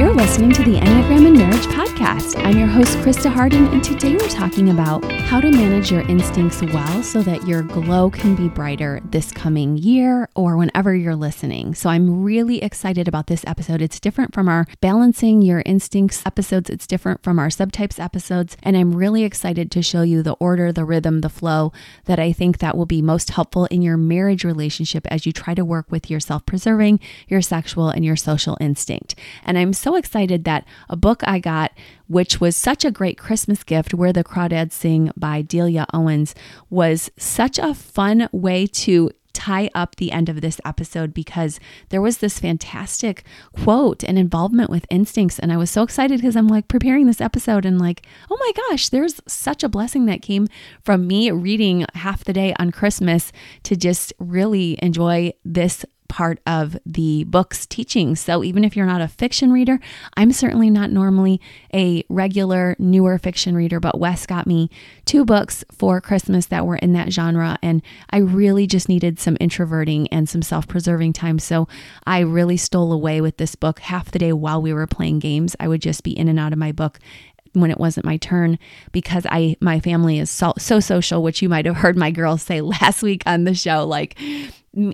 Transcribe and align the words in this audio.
You're 0.00 0.14
listening 0.14 0.50
to 0.52 0.62
the 0.62 0.78
Enneagram 0.78 1.26
and 1.26 1.36
Marriage 1.36 1.66
Podcast. 1.66 2.42
I'm 2.42 2.56
your 2.56 2.66
host, 2.66 2.96
Krista 3.00 3.30
Hardin, 3.30 3.66
and 3.66 3.84
today 3.84 4.16
we're 4.16 4.30
talking 4.30 4.70
about 4.70 5.04
how 5.04 5.42
to 5.42 5.50
manage 5.50 5.92
your 5.92 6.00
instincts 6.08 6.62
well 6.62 7.02
so 7.02 7.20
that 7.20 7.46
your 7.46 7.60
glow 7.60 8.08
can 8.08 8.34
be 8.34 8.48
brighter 8.48 9.02
this 9.04 9.30
coming 9.30 9.76
year 9.76 10.26
or 10.34 10.56
whenever 10.56 10.94
you're 10.94 11.14
listening. 11.14 11.74
So 11.74 11.90
I'm 11.90 12.22
really 12.22 12.62
excited 12.62 13.08
about 13.08 13.26
this 13.26 13.44
episode. 13.46 13.82
It's 13.82 14.00
different 14.00 14.32
from 14.32 14.48
our 14.48 14.66
Balancing 14.80 15.42
Your 15.42 15.62
Instincts 15.66 16.24
episodes, 16.24 16.70
it's 16.70 16.86
different 16.86 17.22
from 17.22 17.38
our 17.38 17.48
subtypes 17.48 18.02
episodes, 18.02 18.56
and 18.62 18.78
I'm 18.78 18.94
really 18.94 19.24
excited 19.24 19.70
to 19.72 19.82
show 19.82 20.00
you 20.00 20.22
the 20.22 20.32
order, 20.40 20.72
the 20.72 20.86
rhythm, 20.86 21.20
the 21.20 21.28
flow 21.28 21.74
that 22.06 22.18
I 22.18 22.32
think 22.32 22.56
that 22.60 22.74
will 22.74 22.86
be 22.86 23.02
most 23.02 23.28
helpful 23.28 23.66
in 23.66 23.82
your 23.82 23.98
marriage 23.98 24.44
relationship 24.44 25.06
as 25.08 25.26
you 25.26 25.32
try 25.32 25.52
to 25.52 25.62
work 25.62 25.92
with 25.92 26.08
your 26.08 26.20
self-preserving, 26.20 27.00
your 27.28 27.42
sexual, 27.42 27.90
and 27.90 28.02
your 28.02 28.16
social 28.16 28.56
instinct. 28.62 29.14
And 29.44 29.58
I'm 29.58 29.74
so 29.74 29.89
excited 29.96 30.44
that 30.44 30.64
a 30.88 30.96
book 30.96 31.22
I 31.24 31.38
got, 31.38 31.72
which 32.06 32.40
was 32.40 32.56
such 32.56 32.84
a 32.84 32.90
great 32.90 33.18
Christmas 33.18 33.62
gift, 33.62 33.94
Where 33.94 34.12
the 34.12 34.24
Crawdads 34.24 34.72
Sing 34.72 35.10
by 35.16 35.42
Delia 35.42 35.86
Owens, 35.92 36.34
was 36.68 37.10
such 37.16 37.58
a 37.58 37.74
fun 37.74 38.28
way 38.32 38.66
to 38.66 39.10
tie 39.32 39.70
up 39.74 39.96
the 39.96 40.12
end 40.12 40.28
of 40.28 40.40
this 40.40 40.60
episode 40.64 41.14
because 41.14 41.60
there 41.90 42.02
was 42.02 42.18
this 42.18 42.38
fantastic 42.38 43.24
quote 43.52 44.02
and 44.04 44.18
involvement 44.18 44.70
with 44.70 44.86
instincts. 44.90 45.38
And 45.38 45.52
I 45.52 45.56
was 45.56 45.70
so 45.70 45.82
excited 45.82 46.18
because 46.18 46.36
I'm 46.36 46.48
like 46.48 46.68
preparing 46.68 47.06
this 47.06 47.20
episode 47.20 47.64
and 47.64 47.80
like, 47.80 48.06
oh 48.30 48.36
my 48.38 48.52
gosh, 48.68 48.88
there's 48.88 49.20
such 49.26 49.62
a 49.62 49.68
blessing 49.68 50.06
that 50.06 50.22
came 50.22 50.48
from 50.82 51.06
me 51.06 51.30
reading 51.30 51.86
half 51.94 52.24
the 52.24 52.32
day 52.32 52.54
on 52.58 52.70
Christmas 52.70 53.32
to 53.64 53.76
just 53.76 54.12
really 54.18 54.78
enjoy 54.82 55.32
this 55.44 55.84
part 56.10 56.40
of 56.46 56.76
the 56.84 57.24
book's 57.24 57.64
teaching. 57.66 58.16
So 58.16 58.44
even 58.44 58.64
if 58.64 58.76
you're 58.76 58.84
not 58.84 59.00
a 59.00 59.08
fiction 59.08 59.52
reader, 59.52 59.78
I'm 60.16 60.32
certainly 60.32 60.68
not 60.68 60.90
normally 60.90 61.40
a 61.72 62.04
regular 62.10 62.76
newer 62.78 63.16
fiction 63.16 63.54
reader, 63.54 63.80
but 63.80 63.98
Wes 63.98 64.26
got 64.26 64.46
me 64.46 64.68
two 65.06 65.24
books 65.24 65.64
for 65.72 66.00
Christmas 66.00 66.46
that 66.46 66.66
were 66.66 66.76
in 66.76 66.92
that 66.92 67.12
genre. 67.12 67.58
And 67.62 67.80
I 68.10 68.18
really 68.18 68.66
just 68.66 68.88
needed 68.88 69.20
some 69.20 69.36
introverting 69.40 70.08
and 70.08 70.28
some 70.28 70.42
self 70.42 70.66
preserving 70.66 71.12
time. 71.14 71.38
So 71.38 71.68
I 72.06 72.18
really 72.18 72.56
stole 72.56 72.92
away 72.92 73.20
with 73.20 73.36
this 73.36 73.54
book 73.54 73.78
half 73.78 74.10
the 74.10 74.18
day 74.18 74.32
while 74.32 74.60
we 74.60 74.72
were 74.74 74.88
playing 74.88 75.20
games. 75.20 75.54
I 75.60 75.68
would 75.68 75.80
just 75.80 76.02
be 76.02 76.18
in 76.18 76.28
and 76.28 76.40
out 76.40 76.52
of 76.52 76.58
my 76.58 76.72
book 76.72 76.98
when 77.52 77.70
it 77.70 77.78
wasn't 77.78 78.06
my 78.06 78.16
turn 78.16 78.58
because 78.92 79.26
I 79.28 79.56
my 79.60 79.80
family 79.80 80.18
is 80.18 80.30
so, 80.30 80.54
so 80.58 80.80
social, 80.80 81.22
which 81.22 81.40
you 81.40 81.48
might 81.48 81.66
have 81.66 81.76
heard 81.76 81.96
my 81.96 82.10
girls 82.10 82.42
say 82.42 82.60
last 82.80 83.02
week 83.02 83.22
on 83.26 83.44
the 83.44 83.54
show. 83.54 83.86
Like 83.86 84.18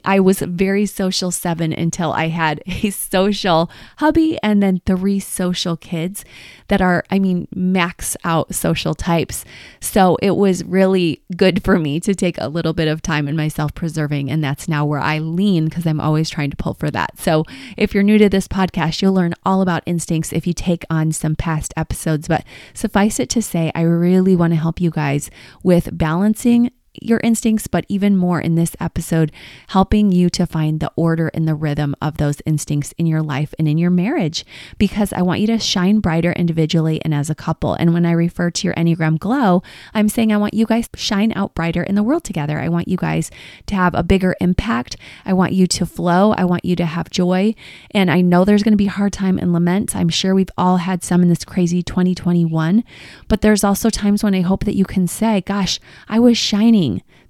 I 0.05 0.21
was 0.21 0.39
very 0.41 0.87
social 0.87 1.31
seven 1.31 1.71
until 1.71 2.11
I 2.13 2.29
had 2.29 2.63
a 2.67 2.91
social 2.91 3.71
hubby 3.99 4.39
and 4.43 4.63
then 4.63 4.81
three 4.87 5.21
social 5.21 5.77
kids 5.77 6.25
that 6.69 6.81
are, 6.81 7.05
I 7.11 7.19
mean, 7.19 7.47
max 7.55 8.17
out 8.25 8.55
social 8.55 8.95
types. 8.95 9.45
So 9.81 10.17
it 10.23 10.37
was 10.37 10.65
really 10.65 11.23
good 11.37 11.63
for 11.63 11.79
me 11.79 12.01
to 12.01 12.15
take 12.15 12.39
a 12.39 12.49
little 12.49 12.73
bit 12.73 12.89
of 12.89 13.03
time 13.03 13.29
in 13.29 13.37
my 13.37 13.49
self 13.49 13.75
preserving. 13.75 14.31
And 14.31 14.43
that's 14.43 14.67
now 14.67 14.87
where 14.87 15.01
I 15.01 15.19
lean 15.19 15.67
because 15.67 15.87
I'm 15.87 16.01
always 16.01 16.31
trying 16.31 16.51
to 16.51 16.57
pull 16.57 16.75
for 16.75 16.91
that. 16.91 17.19
So 17.19 17.45
if 17.77 17.93
you're 17.93 18.03
new 18.03 18.19
to 18.19 18.31
this 18.31 18.49
podcast, 18.49 19.03
you'll 19.03 19.13
learn 19.13 19.35
all 19.45 19.61
about 19.61 19.83
instincts 19.85 20.33
if 20.33 20.47
you 20.47 20.55
take 20.55 20.85
on 20.89 21.13
some 21.13 21.37
past 21.37 21.75
episodes. 21.77 22.29
But 22.29 22.45
suffice 22.73 23.21
it 23.21 23.29
to 23.31 23.43
say, 23.43 23.71
I 23.75 23.83
really 23.83 24.35
want 24.37 24.55
to 24.55 24.59
help 24.59 24.81
you 24.81 24.91
guys 24.91 25.31
with 25.63 25.97
balancing 25.97 26.71
your 27.03 27.21
instincts, 27.23 27.67
but 27.67 27.85
even 27.89 28.17
more 28.17 28.41
in 28.41 28.55
this 28.55 28.77
episode, 28.81 29.33
helping 29.69 30.13
you 30.13 30.31
to 30.31 30.47
find 30.47 30.81
the 30.81 30.93
order 30.97 31.29
and 31.29 31.47
the 31.47 31.55
rhythm 31.55 31.95
of 32.01 32.17
those 32.17 32.43
instincts 32.47 32.93
in 32.99 33.07
your 33.07 33.23
life 33.23 33.55
and 33.59 33.69
in 33.69 33.79
your 33.79 33.91
marriage. 33.91 34.45
Because 34.79 35.13
I 35.13 35.23
want 35.23 35.41
you 35.41 35.47
to 35.49 35.59
shine 35.59 36.01
brighter 36.01 36.33
individually 36.33 37.01
and 37.05 37.15
as 37.15 37.31
a 37.31 37.35
couple. 37.35 37.75
And 37.75 37.93
when 37.93 38.07
I 38.07 38.13
refer 38.13 38.51
to 38.51 38.67
your 38.67 38.75
Enneagram 38.75 39.19
glow, 39.19 39.63
I'm 39.95 40.09
saying 40.09 40.33
I 40.33 40.37
want 40.37 40.55
you 40.55 40.67
guys 40.67 40.89
to 40.89 40.99
shine 40.99 41.33
out 41.35 41.55
brighter 41.55 41.83
in 41.83 41.95
the 41.95 42.03
world 42.03 42.25
together. 42.25 42.59
I 42.59 42.69
want 42.69 42.89
you 42.89 42.97
guys 42.97 43.31
to 43.67 43.75
have 43.75 43.95
a 43.95 44.03
bigger 44.03 44.37
impact. 44.41 44.97
I 45.25 45.33
want 45.33 45.53
you 45.53 45.67
to 45.67 45.87
flow. 45.87 46.33
I 46.33 46.45
want 46.45 46.65
you 46.65 46.77
to 46.77 46.87
have 46.87 47.11
joy. 47.11 47.55
And 47.91 48.11
I 48.11 48.21
know 48.21 48.45
there's 48.45 48.63
going 48.63 48.73
to 48.73 48.77
be 48.77 48.87
hard 48.87 49.13
time 49.13 49.39
and 49.39 49.53
lament. 49.53 49.97
I'm 49.97 50.09
sure 50.09 50.35
we've 50.35 50.51
all 50.57 50.79
had 50.79 51.03
some 51.03 51.23
in 51.23 51.29
this 51.29 51.45
crazy 51.45 51.83
2021, 51.83 52.85
but 53.29 53.41
there's 53.41 53.65
also 53.65 53.91
times 53.91 54.23
when 54.23 54.35
I 54.35 54.41
hope 54.43 54.65
that 54.65 54.77
you 54.77 54.85
can 54.85 55.07
say, 55.07 55.41
gosh, 55.41 55.81
I 56.09 56.19
was 56.19 56.37
shining 56.39 56.86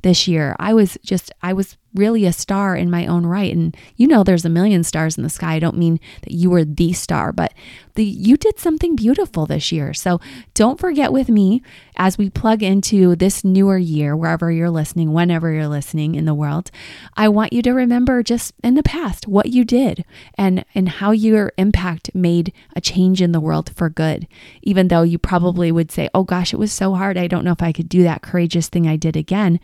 this 0.07 0.29
year. 0.29 0.55
I 0.61 0.73
was 0.73 0.97
just, 1.03 1.33
I 1.43 1.53
was 1.53 1.77
really 1.93 2.27
a 2.27 2.33
star 2.33 2.77
in 2.77 2.91
my 2.91 3.07
own 3.07 3.27
right. 3.27 3.53
And 3.53 3.77
you 3.97 4.07
know, 4.07 4.23
there's 4.23 4.45
a 4.45 4.51
million 4.51 4.85
stars 4.85 5.17
in 5.17 5.25
the 5.25 5.31
sky. 5.31 5.55
I 5.55 5.59
don't 5.59 5.77
mean 5.77 5.99
that 6.23 6.33
you 6.33 6.49
were 6.49 6.65
the 6.65 6.93
star, 6.93 7.33
but 7.33 7.53
the, 7.95 8.05
you 8.05 8.37
did 8.37 8.61
something 8.61 8.95
beautiful 8.95 9.47
this 9.47 9.73
year. 9.73 9.93
So 9.95 10.21
don't 10.55 10.79
forget 10.79 11.13
with 11.13 11.29
me 11.29 11.61
as 11.97 12.19
we 12.19 12.31
plug 12.31 12.63
into 12.63 13.17
this 13.17 13.43
newer 13.43 13.79
year, 13.79 14.15
wherever 14.15 14.53
you're 14.53 14.71
listening, 14.71 15.13
whenever 15.13 15.51
you're 15.51 15.67
listening 15.67 16.15
in 16.15 16.25
the 16.25 16.35
world, 16.35 16.71
I 17.17 17.29
want 17.29 17.53
you 17.53 17.63
to 17.63 17.73
remember 17.73 18.23
just 18.23 18.55
in 18.63 18.75
the 18.75 18.83
past 18.85 19.27
what 19.27 19.47
you 19.47 19.65
did 19.65 20.05
and, 20.39 20.65
and 20.73 20.89
how 20.89 21.11
your 21.11 21.53
impact 21.59 22.15
made 22.15 22.53
a 22.77 22.81
change 22.81 23.21
in 23.21 23.33
the 23.33 23.41
world 23.41 23.73
for 23.75 23.89
good. 23.89 24.29
Even 24.63 24.87
though 24.87 25.03
you 25.03 25.19
probably 25.19 25.73
would 25.73 25.91
say, 25.91 26.09
oh 26.15 26.23
gosh, 26.23 26.53
it 26.53 26.59
was 26.59 26.73
so 26.73 26.95
hard. 26.95 27.17
I 27.17 27.27
don't 27.27 27.45
know 27.45 27.53
if 27.53 27.63
I 27.63 27.73
could 27.73 27.89
do 27.89 28.05
that 28.05 28.23
courageous 28.23 28.69
thing 28.69 28.87
I 28.87 28.95
did 28.95 29.17
again 29.17 29.59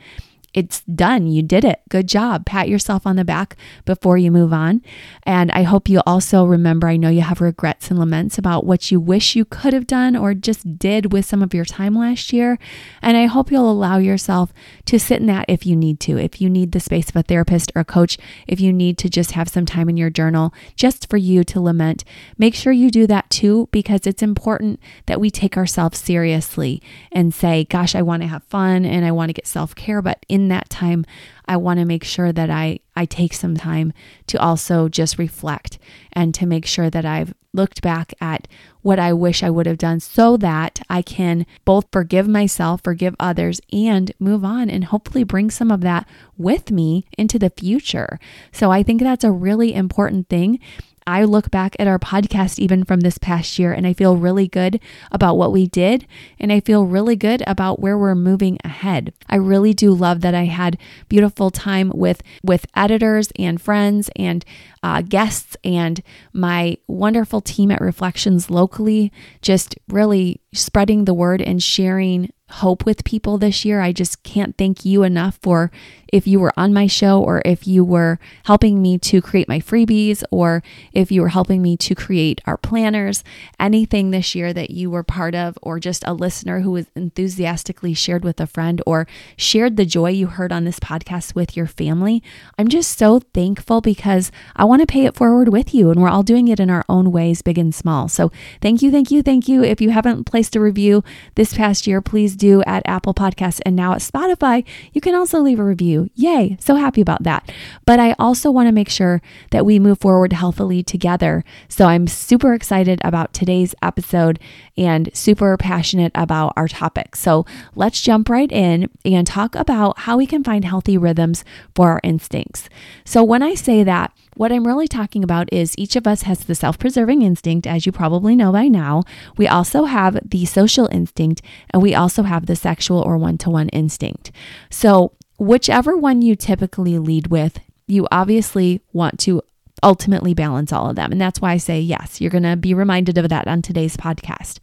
it's 0.55 0.83
done. 0.83 1.27
You 1.27 1.43
did 1.43 1.65
it. 1.65 1.81
Good 1.89 2.09
job. 2.09 2.45
Pat 2.45 2.69
yourself 2.69 3.07
on 3.07 3.17
the 3.17 3.25
back 3.25 3.57
before 3.85 4.19
you 4.19 4.31
move 4.31 4.53
on. 4.53 4.83
And 5.23 5.51
I 5.53 5.63
hope 5.63 5.89
you 5.89 6.03
also 6.07 6.45
remember 6.45 6.89
I 6.89 6.97
know 6.97 7.09
you 7.09 7.23
have 7.23 7.41
regrets 7.41 7.91
and 7.91 7.99
laments 7.99 8.39
about 8.39 8.67
what 8.67 8.91
you 8.91 9.01
wish 9.01 9.35
you 9.35 9.45
could 9.45 9.73
have 9.73 9.87
done 9.87 10.15
or 10.15 10.35
just 10.35 10.79
did 10.79 11.13
with 11.13 11.25
some 11.25 11.43
of 11.43 11.55
your 11.55 11.65
time 11.65 11.95
last 11.95 12.33
year. 12.33 12.59
And 13.01 13.17
I 13.17 13.27
hope 13.27 13.51
you'll 13.51 13.71
allow 13.71 13.99
yourself 13.99 14.53
to 14.87 14.99
sit 14.99 15.21
in 15.21 15.27
that 15.27 15.47
if 15.49 15.65
you 15.65 15.75
need 15.75 16.01
to. 16.01 16.19
If 16.19 16.41
you 16.41 16.51
need 16.51 16.73
the 16.73 16.81
space 16.81 17.09
of 17.09 17.17
a 17.17 17.23
therapist 17.23 17.73
or 17.75 17.81
a 17.81 17.85
coach, 17.85 18.19
if 18.47 18.61
you 18.61 18.73
need 18.73 18.99
to 18.99 19.09
just 19.09 19.33
have 19.33 19.49
some 19.49 19.65
time 19.65 19.89
in 19.89 19.97
your 19.97 20.11
journal 20.11 20.53
just 20.77 21.09
for 21.09 21.17
you 21.17 21.45
to 21.45 21.61
lament, 21.61 22.05
make 22.37 22.55
sure 22.55 22.73
you 22.73 22.91
do 22.91 23.07
that 23.07 23.31
too 23.31 23.69
because 23.73 24.07
it's 24.07 24.23
important 24.23 24.81
that 25.07 25.21
we 25.21 25.31
take 25.31 25.57
ourselves 25.57 25.99
seriously 25.99 26.83
and 27.11 27.33
say, 27.33 27.65
gosh, 27.65 27.95
I 27.95 28.03
want 28.03 28.23
to 28.23 28.29
have 28.29 28.45
fun 28.45 28.85
and 28.85 29.05
I 29.05 29.13
want 29.13 29.31
to 29.31 29.35
get 29.35 29.47
self 29.47 29.75
care. 29.75 30.03
But 30.03 30.25
in 30.29 30.42
in 30.43 30.49
that 30.49 30.69
time, 30.69 31.05
I 31.47 31.57
want 31.57 31.79
to 31.79 31.85
make 31.85 32.05
sure 32.05 32.33
that 32.33 32.51
I, 32.51 32.81
I 32.97 33.05
take 33.05 33.33
some 33.33 33.57
time 33.57 33.93
to 34.27 34.41
also 34.41 34.89
just 34.89 35.19
reflect 35.19 35.79
and 36.13 36.35
to 36.35 36.47
make 36.47 36.67
sure 36.67 36.91
that 36.91 37.05
I've 37.05 37.35
looked 37.55 37.83
back 37.83 38.15
at 38.21 38.49
what 38.81 38.99
I 38.99 39.13
wish 39.13 39.43
I 39.43 39.51
would 39.51 39.67
have 39.67 39.79
done 39.79 40.01
so 40.01 40.37
that 40.39 40.81
I 40.89 41.03
can 41.03 41.47
both 41.65 41.87
forgive 41.93 42.27
myself, 42.27 42.81
forgive 42.83 43.15
others, 43.21 43.61
and 43.73 44.11
move 44.19 44.45
on 44.45 44.71
and 44.71 44.85
hopefully 44.85 45.25
bring 45.25 45.51
some 45.51 45.71
of 45.71 45.83
that 45.83 46.09
with 46.37 46.71
me 46.71 47.05
into 47.17 47.39
the 47.39 47.51
future. 47.51 48.19
So 48.53 48.71
I 48.71 48.83
think 48.83 49.03
that's 49.03 49.25
a 49.25 49.31
really 49.31 49.75
important 49.75 50.29
thing 50.29 50.59
I 51.07 51.25
look 51.25 51.51
back 51.51 51.77
at 51.79 51.87
our 51.87 51.99
podcast 51.99 52.59
even 52.59 52.85
from 52.85 53.01
this 53.01 53.19
past 53.19 53.59
year 53.59 53.73
and 53.73 53.87
I 53.87 53.93
feel 53.93 54.17
really 54.17 54.49
good 54.49 54.81
about 55.11 55.37
what 55.37 55.53
we 55.53 55.67
did 55.67 56.07
and 56.39 56.53
I 56.53 56.61
feel 56.61 56.87
really 56.87 57.17
good 57.17 57.43
about 57.47 57.81
where 57.81 57.99
we're 57.99 58.15
moving 58.15 58.59
ahead. 58.65 59.13
I 59.29 59.37
really 59.37 59.73
do 59.73 59.93
love 59.93 60.21
that 60.21 60.35
I 60.35 60.45
had 60.45 60.79
beautiful 61.09 61.51
time 61.51 61.91
with 61.95 62.23
with 62.43 62.67
editors 62.77 63.33
and 63.37 63.61
friends 63.61 64.11
and 64.17 64.45
uh, 64.83 65.03
guests 65.03 65.57
and 65.65 66.03
my 66.33 66.77
wonderful 66.87 67.41
team 67.41 67.71
at 67.71 67.81
Reflections 67.81 68.51
locally, 68.51 69.13
just 69.41 69.77
really 69.89 70.41
spreading 70.53 71.05
the 71.05 71.15
word 71.15 71.41
and 71.41 71.63
sharing 71.63 72.31
hope 72.53 72.85
with 72.85 73.05
people 73.05 73.39
this 73.39 73.65
year. 73.65 73.81
I 73.81 73.93
just 73.93 74.23
can't 74.23 74.57
thank 74.57 74.85
you 74.85 75.03
enough 75.03 75.39
for 75.43 75.71
if 76.13 76.27
you 76.27 76.39
were 76.39 76.53
on 76.57 76.75
my 76.75 76.87
show 76.87 77.21
or 77.23 77.41
if 77.45 77.67
you 77.67 77.83
were 77.83 78.19
helping 78.45 78.83
me 78.83 78.99
to 78.99 79.23
create 79.23 79.49
my 79.49 79.59
freebies 79.59 80.23
or 80.31 80.63
if 80.93 81.11
you 81.11 81.23
were 81.23 81.29
helping 81.29 81.63
me 81.63 81.75
to 81.79 81.95
create 81.95 82.43
our 82.45 82.59
planners, 82.59 83.25
anything 83.59 84.11
this 84.11 84.35
year 84.35 84.53
that 84.53 84.71
you 84.71 84.91
were 84.91 85.03
part 85.03 85.35
of 85.35 85.59
or 85.63 85.81
just 85.81 86.05
a 86.07 86.13
listener 86.13 86.61
who 86.61 86.73
was 86.73 86.87
enthusiastically 86.95 87.95
shared 87.95 88.25
with 88.25 88.39
a 88.39 88.47
friend 88.47 88.83
or 88.87 89.07
shared 89.37 89.79
the 89.79 89.87
joy 89.87 90.11
you 90.11 90.27
heard 90.27 90.53
on 90.53 90.65
this 90.65 90.79
podcast 90.79 91.35
with 91.35 91.57
your 91.57 91.67
family. 91.67 92.23
I'm 92.59 92.69
just 92.69 92.99
so 92.99 93.21
thankful 93.33 93.81
because 93.81 94.31
I 94.55 94.67
want 94.67 94.81
to 94.81 94.87
pay 94.87 95.07
it 95.07 95.15
forward 95.15 95.49
with 95.49 95.73
you 95.73 95.91
and 95.91 96.03
we're 96.03 96.11
all 96.11 96.23
doing 96.23 96.49
it 96.49 96.61
in 96.61 96.69
our 96.69 96.85
own 96.91 97.11
ways, 97.11 97.41
big 97.41 97.57
and 97.57 97.75
small. 97.75 98.09
So 98.09 98.31
thank 98.61 98.83
you, 98.83 98.91
thank 98.91 99.11
you, 99.11 99.23
thank 99.23 99.49
you. 99.49 99.65
If 99.65 99.81
you 99.81 99.91
haven't 99.91 100.25
placed 100.25 100.55
a 100.57 100.61
review 100.61 101.03
this 101.37 101.55
past 101.55 101.87
year, 101.87 102.03
please 102.03 102.37
do 102.43 102.63
at 102.65 102.83
Apple 102.87 103.15
Podcasts 103.15 103.61
and 103.65 103.77
now 103.77 103.93
at 103.93 104.01
Spotify. 104.01 104.65
You 104.93 105.01
can 105.01 105.15
also 105.15 105.41
leave 105.41 105.61
a 105.61 105.65
review. 105.65 106.11
Yay, 106.17 106.57
so 106.61 106.75
happy 106.75 107.01
about 107.01 107.23
that. 107.23 107.51
But 107.87 108.01
I 108.01 108.17
also 108.19 108.51
want 108.51 108.67
to 108.67 108.73
make 108.73 108.89
sure 108.89 109.23
that 109.53 109.65
we 109.65 109.79
move 109.79 110.01
forward 110.01 110.33
healthily 110.33 110.83
together. 110.83 111.45
So 111.69 111.87
I'm 111.87 112.09
super 112.09 112.53
excited 112.53 113.01
about 113.05 113.33
today's 113.33 113.77
episode 113.81 114.41
and 114.77 115.09
super 115.15 115.57
passionate 115.57 116.11
about 116.17 116.53
our 116.57 116.67
topic. 116.67 117.15
So 117.15 117.47
let's 117.77 118.01
jump 118.01 118.29
right 118.29 118.51
in 118.51 118.91
and 119.05 119.25
talk 119.25 119.55
about 119.55 120.01
how 120.01 120.17
we 120.17 120.27
can 120.27 120.43
find 120.43 120.65
healthy 120.65 120.99
rhythms 120.99 121.45
for 121.77 121.91
our 121.91 122.01
instincts. 122.03 122.69
So 123.05 123.23
when 123.23 123.43
I 123.43 123.55
say 123.55 123.85
that, 123.85 124.13
What 124.35 124.51
I'm 124.51 124.67
really 124.67 124.89
talking 124.89 125.23
about 125.23 125.53
is 125.53 125.75
each 125.77 125.95
of 125.95 126.07
us 126.07 126.23
has 126.23 126.45
the 126.45 126.55
self 126.55 126.79
preserving 126.79 127.23
instinct, 127.23 127.67
as 127.67 127.85
you 127.85 127.93
probably 127.93 128.35
know 128.35 128.53
by 128.53 128.69
now. 128.69 129.03
We 129.37 129.47
also 129.47 129.85
have 129.85 130.19
the 130.25 130.47
social 130.47 130.89
instinct, 130.91 131.43
and 131.71 131.83
we 131.83 131.95
also 131.95 132.23
have 132.23 132.47
the 132.47 132.57
sexual 132.57 133.01
or 133.01 133.19
one 133.19 133.37
to 133.39 133.51
one 133.51 133.69
instinct. 133.71 134.33
So, 134.71 135.13
whichever 135.39 135.97
one 135.97 136.23
you 136.23 136.35
typically 136.35 136.99
lead 136.99 137.27
with, 137.27 137.59
you 137.87 138.09
obviously 138.11 138.81
want 138.93 139.19
to 139.21 139.43
ultimately 139.83 140.35
balance 140.35 140.73
all 140.73 140.89
of 140.89 140.97
them. 140.97 141.13
And 141.13 141.21
that's 141.21 141.41
why 141.41 141.53
I 141.53 141.57
say, 141.57 141.81
yes, 141.81 142.21
you're 142.21 142.31
going 142.31 142.43
to 142.45 142.57
be 142.57 142.75
reminded 142.75 143.19
of 143.19 143.29
that 143.29 143.49
on 143.49 143.63
today's 143.63 143.97
podcast. 143.97 144.59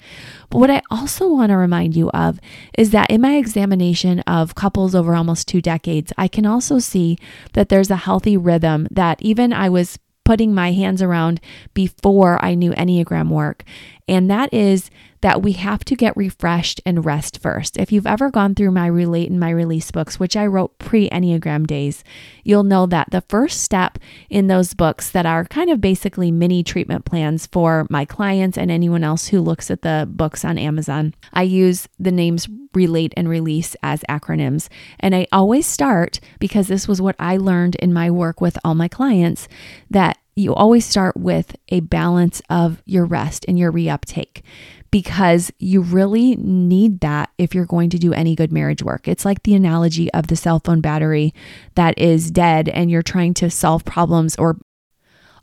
But 0.49 0.59
what 0.59 0.71
I 0.71 0.81
also 0.89 1.27
want 1.27 1.49
to 1.49 1.57
remind 1.57 1.95
you 1.95 2.09
of 2.11 2.39
is 2.77 2.91
that 2.91 3.09
in 3.11 3.21
my 3.21 3.35
examination 3.35 4.21
of 4.21 4.55
couples 4.55 4.95
over 4.95 5.15
almost 5.15 5.47
two 5.47 5.61
decades, 5.61 6.13
I 6.17 6.27
can 6.27 6.45
also 6.45 6.79
see 6.79 7.17
that 7.53 7.69
there's 7.69 7.91
a 7.91 7.95
healthy 7.95 8.37
rhythm 8.37 8.87
that 8.91 9.21
even 9.21 9.53
I 9.53 9.69
was 9.69 9.99
putting 10.23 10.53
my 10.53 10.71
hands 10.71 11.01
around 11.01 11.41
before 11.73 12.43
I 12.45 12.53
knew 12.53 12.71
Enneagram 12.73 13.29
work. 13.29 13.63
And 14.07 14.29
that 14.29 14.53
is 14.53 14.91
that 15.21 15.41
we 15.41 15.51
have 15.53 15.83
to 15.85 15.95
get 15.95 16.15
refreshed 16.15 16.81
and 16.85 17.05
rest 17.05 17.41
first. 17.41 17.77
If 17.77 17.91
you've 17.91 18.07
ever 18.07 18.29
gone 18.29 18.55
through 18.55 18.71
my 18.71 18.87
Relate 18.87 19.29
and 19.29 19.39
my 19.39 19.49
Release 19.49 19.91
books, 19.91 20.19
which 20.19 20.37
I 20.37 20.45
wrote 20.45 20.77
pre 20.79 21.09
Enneagram 21.09 21.67
days, 21.67 22.03
you'll 22.43 22.63
know 22.63 22.85
that 22.85 23.09
the 23.11 23.21
first 23.21 23.61
step 23.61 23.97
in 24.29 24.47
those 24.47 24.73
books 24.73 25.09
that 25.11 25.25
are 25.25 25.45
kind 25.45 25.69
of 25.69 25.81
basically 25.81 26.31
mini 26.31 26.63
treatment 26.63 27.05
plans 27.05 27.47
for 27.47 27.85
my 27.89 28.05
clients 28.05 28.57
and 28.57 28.71
anyone 28.71 29.03
else 29.03 29.27
who 29.27 29.41
looks 29.41 29.69
at 29.69 29.81
the 29.81 30.07
books 30.09 30.45
on 30.45 30.57
Amazon, 30.57 31.13
I 31.33 31.43
use 31.43 31.87
the 31.99 32.11
names 32.11 32.47
Relate 32.73 33.13
and 33.17 33.27
Release 33.27 33.75
as 33.81 34.03
acronyms. 34.09 34.69
And 34.99 35.15
I 35.15 35.27
always 35.31 35.65
start 35.65 36.19
because 36.39 36.67
this 36.67 36.87
was 36.87 37.01
what 37.01 37.15
I 37.19 37.37
learned 37.37 37.75
in 37.75 37.91
my 37.91 38.11
work 38.11 38.41
with 38.41 38.57
all 38.63 38.75
my 38.75 38.87
clients 38.87 39.47
that 39.89 40.17
you 40.35 40.53
always 40.55 40.85
start 40.85 41.17
with 41.17 41.55
a 41.67 41.81
balance 41.81 42.41
of 42.49 42.81
your 42.85 43.05
rest 43.05 43.43
and 43.47 43.59
your 43.59 43.73
reuptake 43.73 44.41
because 44.91 45.51
you 45.59 45.81
really 45.81 46.35
need 46.37 47.01
that 47.01 47.29
if 47.37 47.53
you're 47.53 47.65
going 47.65 47.89
to 47.91 47.99
do 47.99 48.13
any 48.13 48.35
good 48.35 48.51
marriage 48.51 48.83
work. 48.83 49.07
It's 49.07 49.25
like 49.25 49.43
the 49.43 49.55
analogy 49.55 50.11
of 50.13 50.27
the 50.27 50.35
cell 50.35 50.59
phone 50.59 50.81
battery 50.81 51.33
that 51.75 51.97
is 51.97 52.31
dead 52.31 52.69
and 52.69 52.89
you're 52.89 53.01
trying 53.01 53.33
to 53.35 53.49
solve 53.49 53.85
problems 53.85 54.35
or 54.37 54.57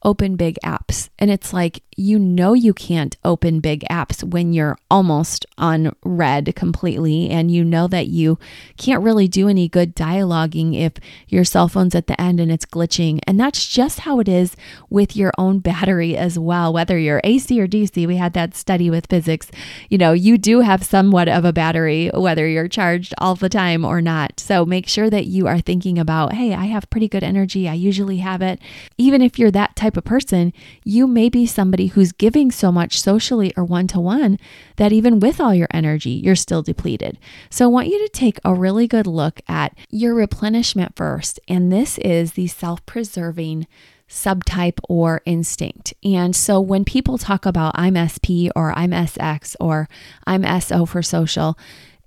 open 0.02 0.36
big 0.36 0.58
apps. 0.64 1.08
And 1.18 1.30
it's 1.30 1.52
like, 1.52 1.82
you 1.96 2.18
know, 2.18 2.52
you 2.52 2.74
can't 2.74 3.16
open 3.24 3.60
big 3.60 3.82
apps 3.90 4.22
when 4.22 4.52
you're 4.52 4.76
almost 4.90 5.46
on 5.56 5.94
red 6.04 6.54
completely. 6.54 7.30
And 7.30 7.50
you 7.50 7.64
know 7.64 7.88
that 7.88 8.08
you 8.08 8.38
can't 8.76 9.02
really 9.02 9.26
do 9.26 9.48
any 9.48 9.66
good 9.66 9.96
dialoguing 9.96 10.78
if 10.78 10.92
your 11.26 11.44
cell 11.44 11.68
phone's 11.68 11.94
at 11.94 12.06
the 12.06 12.20
end 12.20 12.38
and 12.38 12.52
it's 12.52 12.66
glitching. 12.66 13.20
And 13.26 13.40
that's 13.40 13.66
just 13.66 14.00
how 14.00 14.20
it 14.20 14.28
is 14.28 14.56
with 14.90 15.16
your 15.16 15.32
own 15.38 15.60
battery 15.60 16.16
as 16.16 16.38
well. 16.38 16.70
Whether 16.70 16.98
you're 16.98 17.22
AC 17.24 17.58
or 17.58 17.66
DC, 17.66 18.06
we 18.06 18.16
had 18.16 18.34
that 18.34 18.54
study 18.54 18.90
with 18.90 19.06
physics. 19.08 19.50
You 19.88 19.96
know, 19.96 20.12
you 20.12 20.36
do 20.36 20.60
have 20.60 20.84
somewhat 20.84 21.28
of 21.28 21.46
a 21.46 21.52
battery, 21.52 22.10
whether 22.12 22.46
you're 22.46 22.68
charged 22.68 23.14
all 23.16 23.34
the 23.34 23.48
time 23.48 23.86
or 23.86 24.02
not. 24.02 24.38
So 24.38 24.66
make 24.66 24.86
sure 24.86 25.08
that 25.08 25.26
you 25.26 25.46
are 25.46 25.60
thinking 25.60 25.98
about, 25.98 26.34
hey, 26.34 26.52
I 26.52 26.66
have 26.66 26.90
pretty 26.90 27.08
good 27.08 27.24
energy. 27.24 27.66
I 27.66 27.74
usually 27.74 28.18
have 28.18 28.42
it. 28.42 28.60
Even 28.98 29.22
if 29.22 29.38
you're 29.38 29.50
that 29.52 29.76
type 29.76 29.96
of 29.96 30.04
person, 30.04 30.52
you 30.84 31.06
may 31.06 31.30
be 31.30 31.46
somebody 31.46 31.85
who's 31.88 32.12
giving 32.12 32.50
so 32.50 32.70
much 32.72 33.00
socially 33.00 33.52
or 33.56 33.64
one 33.64 33.86
to 33.88 34.00
one 34.00 34.38
that 34.76 34.92
even 34.92 35.20
with 35.20 35.40
all 35.40 35.54
your 35.54 35.68
energy, 35.72 36.10
you're 36.10 36.36
still 36.36 36.62
depleted. 36.62 37.18
So 37.50 37.64
I 37.64 37.68
want 37.68 37.88
you 37.88 37.98
to 37.98 38.08
take 38.08 38.38
a 38.44 38.54
really 38.54 38.86
good 38.86 39.06
look 39.06 39.40
at 39.48 39.76
your 39.90 40.14
replenishment 40.14 40.96
first. 40.96 41.40
And 41.48 41.72
this 41.72 41.98
is 41.98 42.32
the 42.32 42.46
self 42.46 42.84
preserving 42.86 43.66
subtype 44.08 44.78
or 44.88 45.20
instinct. 45.24 45.92
And 46.04 46.34
so 46.34 46.60
when 46.60 46.84
people 46.84 47.18
talk 47.18 47.44
about 47.44 47.72
I'm 47.76 47.96
SP 47.96 48.50
or 48.54 48.72
I'm 48.72 48.92
SX 48.92 49.56
or 49.60 49.88
I'm 50.26 50.44
SO 50.60 50.86
for 50.86 51.02
social, 51.02 51.58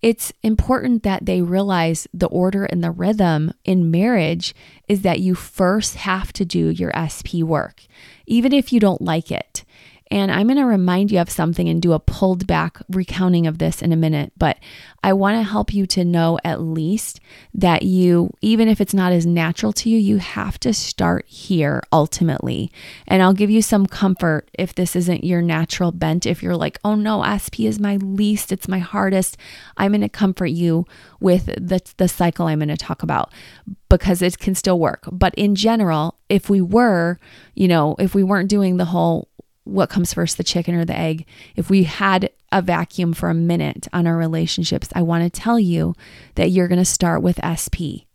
it's 0.01 0.31
important 0.43 1.03
that 1.03 1.25
they 1.25 1.41
realize 1.41 2.07
the 2.13 2.27
order 2.27 2.63
and 2.63 2.83
the 2.83 2.91
rhythm 2.91 3.51
in 3.65 3.91
marriage 3.91 4.55
is 4.87 5.01
that 5.01 5.19
you 5.19 5.35
first 5.35 5.95
have 5.95 6.31
to 6.33 6.45
do 6.45 6.69
your 6.69 6.91
SP 6.95 7.43
work, 7.43 7.83
even 8.29 8.53
if 8.53 8.71
you 8.71 8.79
don't 8.79 9.01
like 9.01 9.31
it. 9.31 9.65
And 10.11 10.31
I'm 10.31 10.47
going 10.47 10.57
to 10.57 10.65
remind 10.65 11.11
you 11.11 11.19
of 11.19 11.29
something 11.29 11.69
and 11.69 11.81
do 11.81 11.93
a 11.93 11.99
pulled 11.99 12.47
back 12.47 12.81
recounting 12.89 13.45
of 13.45 13.59
this 13.59 13.81
in 13.81 13.91
a 13.91 13.97
minute. 13.97 14.33
But 14.37 14.57
I 15.03 15.13
want 15.13 15.37
to 15.37 15.43
help 15.43 15.71
you 15.71 15.85
to 15.87 16.03
know 16.03 16.39
at 16.43 16.61
least 16.61 17.19
that 17.53 17.83
you, 17.83 18.33
even 18.41 18.67
if 18.67 18.81
it's 18.81 18.93
not 18.93 19.13
as 19.13 19.27
natural 19.27 19.71
to 19.73 19.89
you, 19.89 19.99
you 19.99 20.17
have 20.17 20.59
to 20.61 20.73
start 20.73 21.25
here 21.27 21.83
ultimately. 21.93 22.71
And 23.07 23.21
I'll 23.21 23.33
give 23.33 23.51
you 23.51 23.61
some 23.61 23.85
comfort 23.85 24.49
if 24.53 24.73
this 24.73 24.95
isn't 24.95 25.23
your 25.23 25.43
natural 25.43 25.91
bent. 25.91 26.25
If 26.25 26.41
you're 26.41 26.57
like, 26.57 26.79
oh 26.83 26.95
no, 26.95 27.23
SP 27.23 27.69
is 27.69 27.79
my 27.79 27.97
least, 27.97 28.51
it's 28.51 28.67
my 28.67 28.79
hardest, 28.79 29.37
I'm 29.77 29.91
going 29.91 30.01
to 30.01 30.09
comfort 30.09 30.47
you 30.47 30.85
with 31.19 31.45
the, 31.45 31.81
the 31.97 32.07
cycle 32.07 32.47
I'm 32.47 32.59
going 32.59 32.69
to 32.69 32.77
talk 32.77 33.03
about 33.03 33.31
because 33.89 34.21
it 34.21 34.39
can 34.39 34.55
still 34.55 34.79
work. 34.79 35.03
But 35.11 35.35
in 35.35 35.55
general, 35.55 36.17
if 36.29 36.49
we 36.49 36.61
were, 36.61 37.19
you 37.55 37.67
know, 37.67 37.95
if 37.99 38.13
we 38.13 38.23
weren't 38.23 38.49
doing 38.49 38.77
the 38.77 38.85
whole 38.85 39.28
what 39.69 39.89
comes 39.89 40.13
first, 40.13 40.37
the 40.37 40.43
chicken 40.43 40.75
or 40.75 40.85
the 40.85 40.97
egg. 40.97 41.25
If 41.55 41.69
we 41.69 41.83
had 41.83 42.29
a 42.51 42.61
vacuum 42.61 43.13
for 43.13 43.29
a 43.29 43.35
minute 43.35 43.87
on 43.93 44.07
our 44.07 44.17
relationships, 44.17 44.89
I 44.95 45.01
want 45.01 45.23
to 45.23 45.39
tell 45.39 45.59
you 45.59 45.95
that 46.35 46.49
you're 46.49 46.67
going 46.67 46.79
to 46.79 46.85
start 46.85 47.21
with 47.21 47.39
SP 47.43 48.09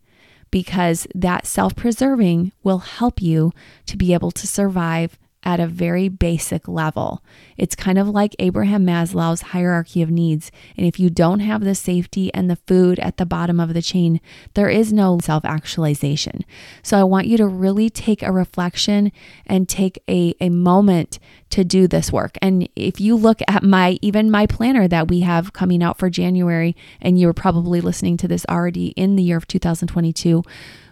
because 0.51 1.07
that 1.15 1.45
self 1.45 1.75
preserving 1.75 2.51
will 2.63 2.79
help 2.79 3.21
you 3.21 3.51
to 3.87 3.97
be 3.97 4.13
able 4.13 4.31
to 4.31 4.47
survive 4.47 5.17
at 5.45 5.59
a 5.59 5.67
very 5.67 6.09
basic 6.09 6.67
level. 6.67 7.23
It's 7.55 7.75
kind 7.75 7.97
of 7.97 8.09
like 8.09 8.35
Abraham 8.39 8.85
Maslow's 8.85 9.41
hierarchy 9.41 10.01
of 10.01 10.09
needs. 10.09 10.51
And 10.75 10.85
if 10.85 10.99
you 10.99 11.09
don't 11.09 11.39
have 11.39 11.63
the 11.63 11.75
safety 11.75 12.33
and 12.33 12.49
the 12.49 12.55
food 12.55 12.99
at 12.99 13.17
the 13.17 13.25
bottom 13.25 13.59
of 13.59 13.73
the 13.73 13.81
chain, 13.81 14.19
there 14.55 14.69
is 14.69 14.91
no 14.91 15.19
self 15.21 15.45
actualization. 15.45 16.43
So 16.81 16.99
I 16.99 17.03
want 17.03 17.27
you 17.27 17.37
to 17.37 17.47
really 17.47 17.89
take 17.89 18.23
a 18.23 18.31
reflection 18.31 19.11
and 19.45 19.69
take 19.69 20.01
a, 20.09 20.33
a 20.41 20.49
moment 20.49 21.19
to 21.51 21.63
do 21.63 21.87
this 21.87 22.11
work. 22.11 22.37
And 22.41 22.67
if 22.75 22.99
you 22.99 23.15
look 23.15 23.39
at 23.47 23.63
my, 23.63 23.99
even 24.01 24.31
my 24.31 24.47
planner 24.47 24.87
that 24.87 25.07
we 25.07 25.21
have 25.21 25.53
coming 25.53 25.83
out 25.83 25.97
for 25.97 26.09
January, 26.09 26.75
and 26.99 27.19
you're 27.19 27.33
probably 27.33 27.81
listening 27.81 28.17
to 28.17 28.27
this 28.27 28.45
already 28.49 28.87
in 28.87 29.15
the 29.15 29.23
year 29.23 29.37
of 29.37 29.47
2022 29.47 30.43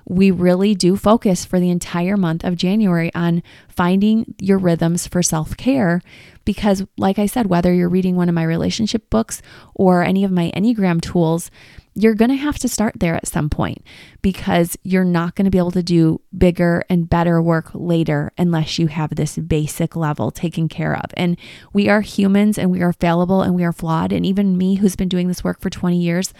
we 0.05 0.31
really 0.31 0.75
do 0.75 0.95
focus 0.95 1.45
for 1.45 1.59
the 1.59 1.69
entire 1.69 2.17
month 2.17 2.43
of 2.43 2.55
January 2.55 3.13
on 3.13 3.43
finding 3.67 4.35
your 4.39 4.57
rhythms 4.57 5.07
for 5.07 5.23
self 5.23 5.55
care. 5.57 6.01
Because, 6.45 6.85
like 6.97 7.17
I 7.17 7.25
said, 7.25 7.47
whether 7.47 7.73
you're 7.73 7.89
reading 7.89 8.15
one 8.15 8.27
of 8.27 8.35
my 8.35 8.43
relationship 8.43 9.09
books 9.09 9.41
or 9.73 10.03
any 10.03 10.23
of 10.23 10.31
my 10.31 10.51
Enneagram 10.55 11.01
tools, 11.01 11.49
you're 11.95 12.15
going 12.15 12.31
to 12.31 12.35
have 12.35 12.57
to 12.59 12.67
start 12.67 12.93
there 12.97 13.15
at 13.15 13.27
some 13.27 13.49
point 13.49 13.85
because 14.21 14.77
you're 14.83 15.03
not 15.03 15.35
going 15.35 15.45
to 15.45 15.51
be 15.51 15.57
able 15.57 15.71
to 15.71 15.83
do 15.83 16.21
bigger 16.35 16.83
and 16.89 17.09
better 17.09 17.41
work 17.41 17.69
later 17.73 18.31
unless 18.37 18.79
you 18.79 18.87
have 18.87 19.15
this 19.15 19.37
basic 19.37 19.95
level 19.95 20.31
taken 20.31 20.67
care 20.67 20.95
of. 20.95 21.05
And 21.15 21.37
we 21.71 21.89
are 21.89 22.01
humans 22.01 22.57
and 22.57 22.71
we 22.71 22.81
are 22.81 22.93
fallible 22.93 23.41
and 23.41 23.53
we 23.53 23.63
are 23.63 23.73
flawed. 23.73 24.11
And 24.11 24.25
even 24.25 24.57
me, 24.57 24.75
who's 24.75 24.95
been 24.95 25.09
doing 25.09 25.27
this 25.27 25.43
work 25.43 25.59
for 25.61 25.69
20 25.69 25.97
years, 25.97 26.33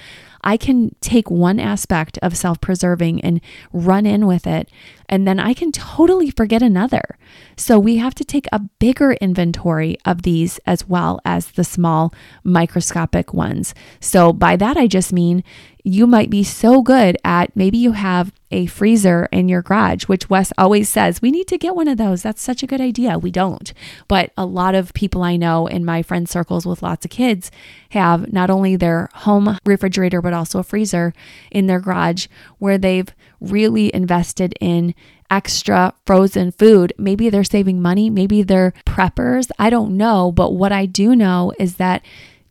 I 0.44 0.58
can 0.58 0.96
take 1.00 1.32
one 1.32 1.60
aspect 1.60 2.20
of 2.22 2.36
self 2.36 2.60
preserving 2.60 3.22
and 3.22 3.40
run 3.72 4.06
in 4.06 4.28
with 4.28 4.46
it, 4.46 4.70
and 5.08 5.28
then 5.28 5.40
I 5.40 5.54
can 5.54 5.72
totally 5.72 6.32
forget 6.32 6.62
another. 6.62 7.18
So 7.56 7.80
we 7.80 7.98
have 7.98 8.14
to 8.16 8.26
take 8.26 8.48
a 8.52 8.60
bigger 8.60 9.14
inventory 9.14 9.98
of 10.06 10.24
these 10.24 10.60
as 10.66 10.88
well 10.88 11.20
as 11.24 11.52
the 11.52 11.64
small 11.64 12.14
microscopic 12.44 13.34
ones. 13.34 13.74
So 14.02 14.34
by 14.34 14.58
that, 14.58 14.76
I 14.76 14.88
just 14.88 15.14
mean 15.14 15.43
you 15.84 16.08
might 16.08 16.30
be 16.30 16.44
so 16.44 16.82
good 16.82 17.18
at 17.26 17.56
maybe 17.56 17.78
you 17.78 17.92
have 17.92 18.32
a 18.52 18.66
freezer 18.68 19.28
in 19.32 19.50
your 19.50 19.62
garage, 19.62 20.04
which 20.06 20.30
Wes 20.30 20.54
always 20.58 20.88
says, 20.88 21.22
we 21.22 21.32
need 21.32 21.48
to 21.48 21.58
get 21.58 21.76
one 21.76 21.88
of 21.88 21.98
those. 21.98 22.22
That's 22.22 22.42
such 22.42 22.64
a 22.64 22.68
good 22.68 22.80
idea. 22.80 23.18
We 23.18 23.32
don't. 23.32 23.74
But 24.08 24.32
a 24.38 24.46
lot 24.46 24.76
of 24.76 24.94
people 24.94 25.24
I 25.24 25.36
know 25.36 25.68
in 25.68 25.84
my 25.84 26.02
friend 26.02 26.30
circles 26.30 26.66
with 26.66 26.84
lots 26.84 27.04
of 27.04 27.12
kids 27.12 27.52
have 27.90 28.32
not 28.32 28.50
only 28.50 28.76
their 28.76 29.10
home 29.14 29.58
refrigerator, 29.66 30.22
but 30.22 30.34
also 30.34 30.60
a 30.60 30.64
freezer 30.64 31.14
in 31.52 31.68
their 31.68 31.80
garage 31.80 32.28
where 32.60 32.78
they've 32.78 33.10
really 33.42 33.94
invested 33.94 34.54
in 34.62 34.96
extra 35.30 35.94
frozen 36.06 36.52
food. 36.52 36.94
Maybe 36.98 37.30
they're 37.30 37.44
saving 37.44 37.82
money, 37.82 38.10
maybe 38.10 38.44
they're 38.44 38.74
preppers. 38.86 39.50
I 39.58 39.70
don't 39.70 39.98
know. 39.98 40.32
But 40.32 40.52
what 40.52 40.72
I 40.72 40.86
do 40.86 41.16
know 41.16 41.54
is 41.60 41.76
that 41.76 42.04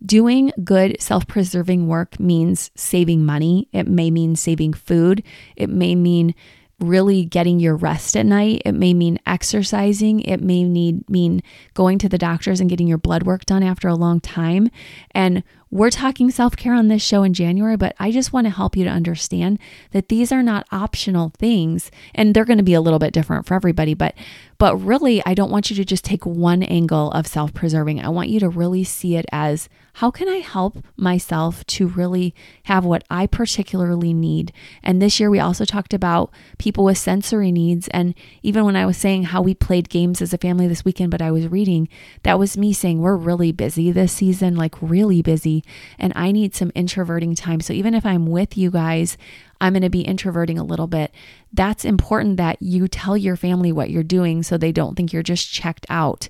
Doing 0.05 0.53
good 0.65 1.01
self 1.01 1.27
preserving 1.27 1.87
work 1.87 2.19
means 2.19 2.71
saving 2.75 3.25
money. 3.25 3.69
It 3.73 3.87
may 3.87 4.11
mean 4.11 4.37
saving 4.37 4.73
food. 4.73 5.23
It 5.57 5.71
may 5.71 5.95
mean 5.95 6.35
really 6.81 7.25
getting 7.25 7.61
your 7.61 7.77
rest 7.77 8.17
at 8.17 8.27
night. 8.27 8.63
It 8.65 8.73
may 8.73 8.95
mean 8.95 9.19
exercising. 9.27 10.21
It 10.21 10.41
may 10.41 10.65
need 10.65 11.09
mean 11.09 11.43
going 11.75 11.99
to 11.99 12.09
the 12.09 12.19
doctors 12.19 12.61
and 12.61 12.69
getting 12.69 12.89
your 12.89 12.99
blood 12.99 13.23
work 13.23 13.45
done 13.45 13.63
after 13.63 13.89
a 13.89 13.95
long 13.95 14.21
time. 14.21 14.69
And 15.13 15.45
we're 15.73 15.89
talking 15.89 16.31
self 16.31 16.55
care 16.55 16.75
on 16.75 16.89
this 16.89 17.03
show 17.03 17.23
in 17.23 17.33
January, 17.33 17.79
but 17.79 17.97
I 17.99 18.11
just 18.11 18.31
want 18.31 18.45
to 18.45 18.51
help 18.51 18.77
you 18.77 18.85
to 18.85 18.91
understand 18.91 19.59
that 19.93 20.11
these 20.11 20.31
are 20.31 20.43
not 20.43 20.67
optional 20.71 21.33
things 21.39 21.91
and 22.15 22.35
they're 22.35 22.45
going 22.45 22.59
to 22.59 22.63
be 22.63 22.75
a 22.75 22.81
little 22.83 22.99
bit 22.99 23.15
different 23.15 23.47
for 23.47 23.55
everybody. 23.55 23.95
But, 23.95 24.15
but 24.59 24.77
really, 24.77 25.23
I 25.25 25.33
don't 25.33 25.51
want 25.51 25.71
you 25.71 25.77
to 25.77 25.85
just 25.85 26.05
take 26.05 26.27
one 26.27 26.63
angle 26.63 27.11
of 27.13 27.27
self 27.27 27.55
preserving. 27.55 28.05
I 28.05 28.11
want 28.11 28.29
you 28.29 28.39
to 28.41 28.51
really 28.51 28.85
see 28.85 29.17
it 29.17 29.25
as 29.33 29.71
how 29.95 30.11
can 30.11 30.29
I 30.29 30.37
help 30.37 30.85
myself 30.97 31.67
to 31.67 31.87
really 31.87 32.35
have 32.65 32.85
what 32.85 33.05
I 33.11 33.27
particularly 33.27 34.15
need? 34.15 34.53
And 34.83 35.01
this 35.01 35.21
year, 35.21 35.31
we 35.31 35.39
also 35.39 35.65
talked 35.65 35.93
about 35.93 36.31
people 36.59 36.85
with 36.85 36.97
sensory 36.99 37.53
needs. 37.53 37.89
And 37.89 38.15
even 38.43 38.65
when 38.65 38.77
I 38.77 38.87
was 38.87 38.97
saying 38.97 39.25
how 39.25 39.43
we 39.43 39.55
played 39.55 39.91
games 39.91 40.23
as 40.23 40.33
a 40.33 40.39
family 40.39 40.67
this 40.67 40.85
weekend, 40.85 41.11
but 41.11 41.21
I 41.21 41.31
was 41.31 41.49
reading, 41.49 41.89
that 42.23 42.39
was 42.39 42.57
me 42.57 42.73
saying 42.73 43.01
we're 43.01 43.17
really 43.17 43.53
busy 43.53 43.91
this 43.91 44.13
season, 44.13 44.57
like 44.57 44.75
really 44.81 45.21
busy 45.21 45.62
and 45.99 46.13
I 46.17 46.33
need 46.33 46.55
some 46.55 46.73
introverting 46.75 47.35
time. 47.35 47.61
So 47.61 47.73
even 47.73 47.95
if 47.95 48.05
I'm 48.05 48.27
with 48.27 48.57
you 48.57 48.71
guys, 48.71 49.17
I'm 49.61 49.75
going 49.75 49.83
to 49.83 49.91
be 49.91 50.03
introverting 50.03 50.59
a 50.59 50.65
little 50.65 50.89
bit. 50.89 51.15
That's 51.53 51.85
important 51.85 52.37
that 52.39 52.61
you 52.61 52.89
tell 52.89 53.17
your 53.17 53.37
family 53.37 53.71
what 53.71 53.91
you're 53.91 54.03
doing 54.03 54.43
so 54.43 54.59
they 54.59 54.73
don't 54.73 54.97
think 54.97 55.13
you're 55.13 55.23
just 55.23 55.53
checked 55.53 55.87
out. 55.89 56.29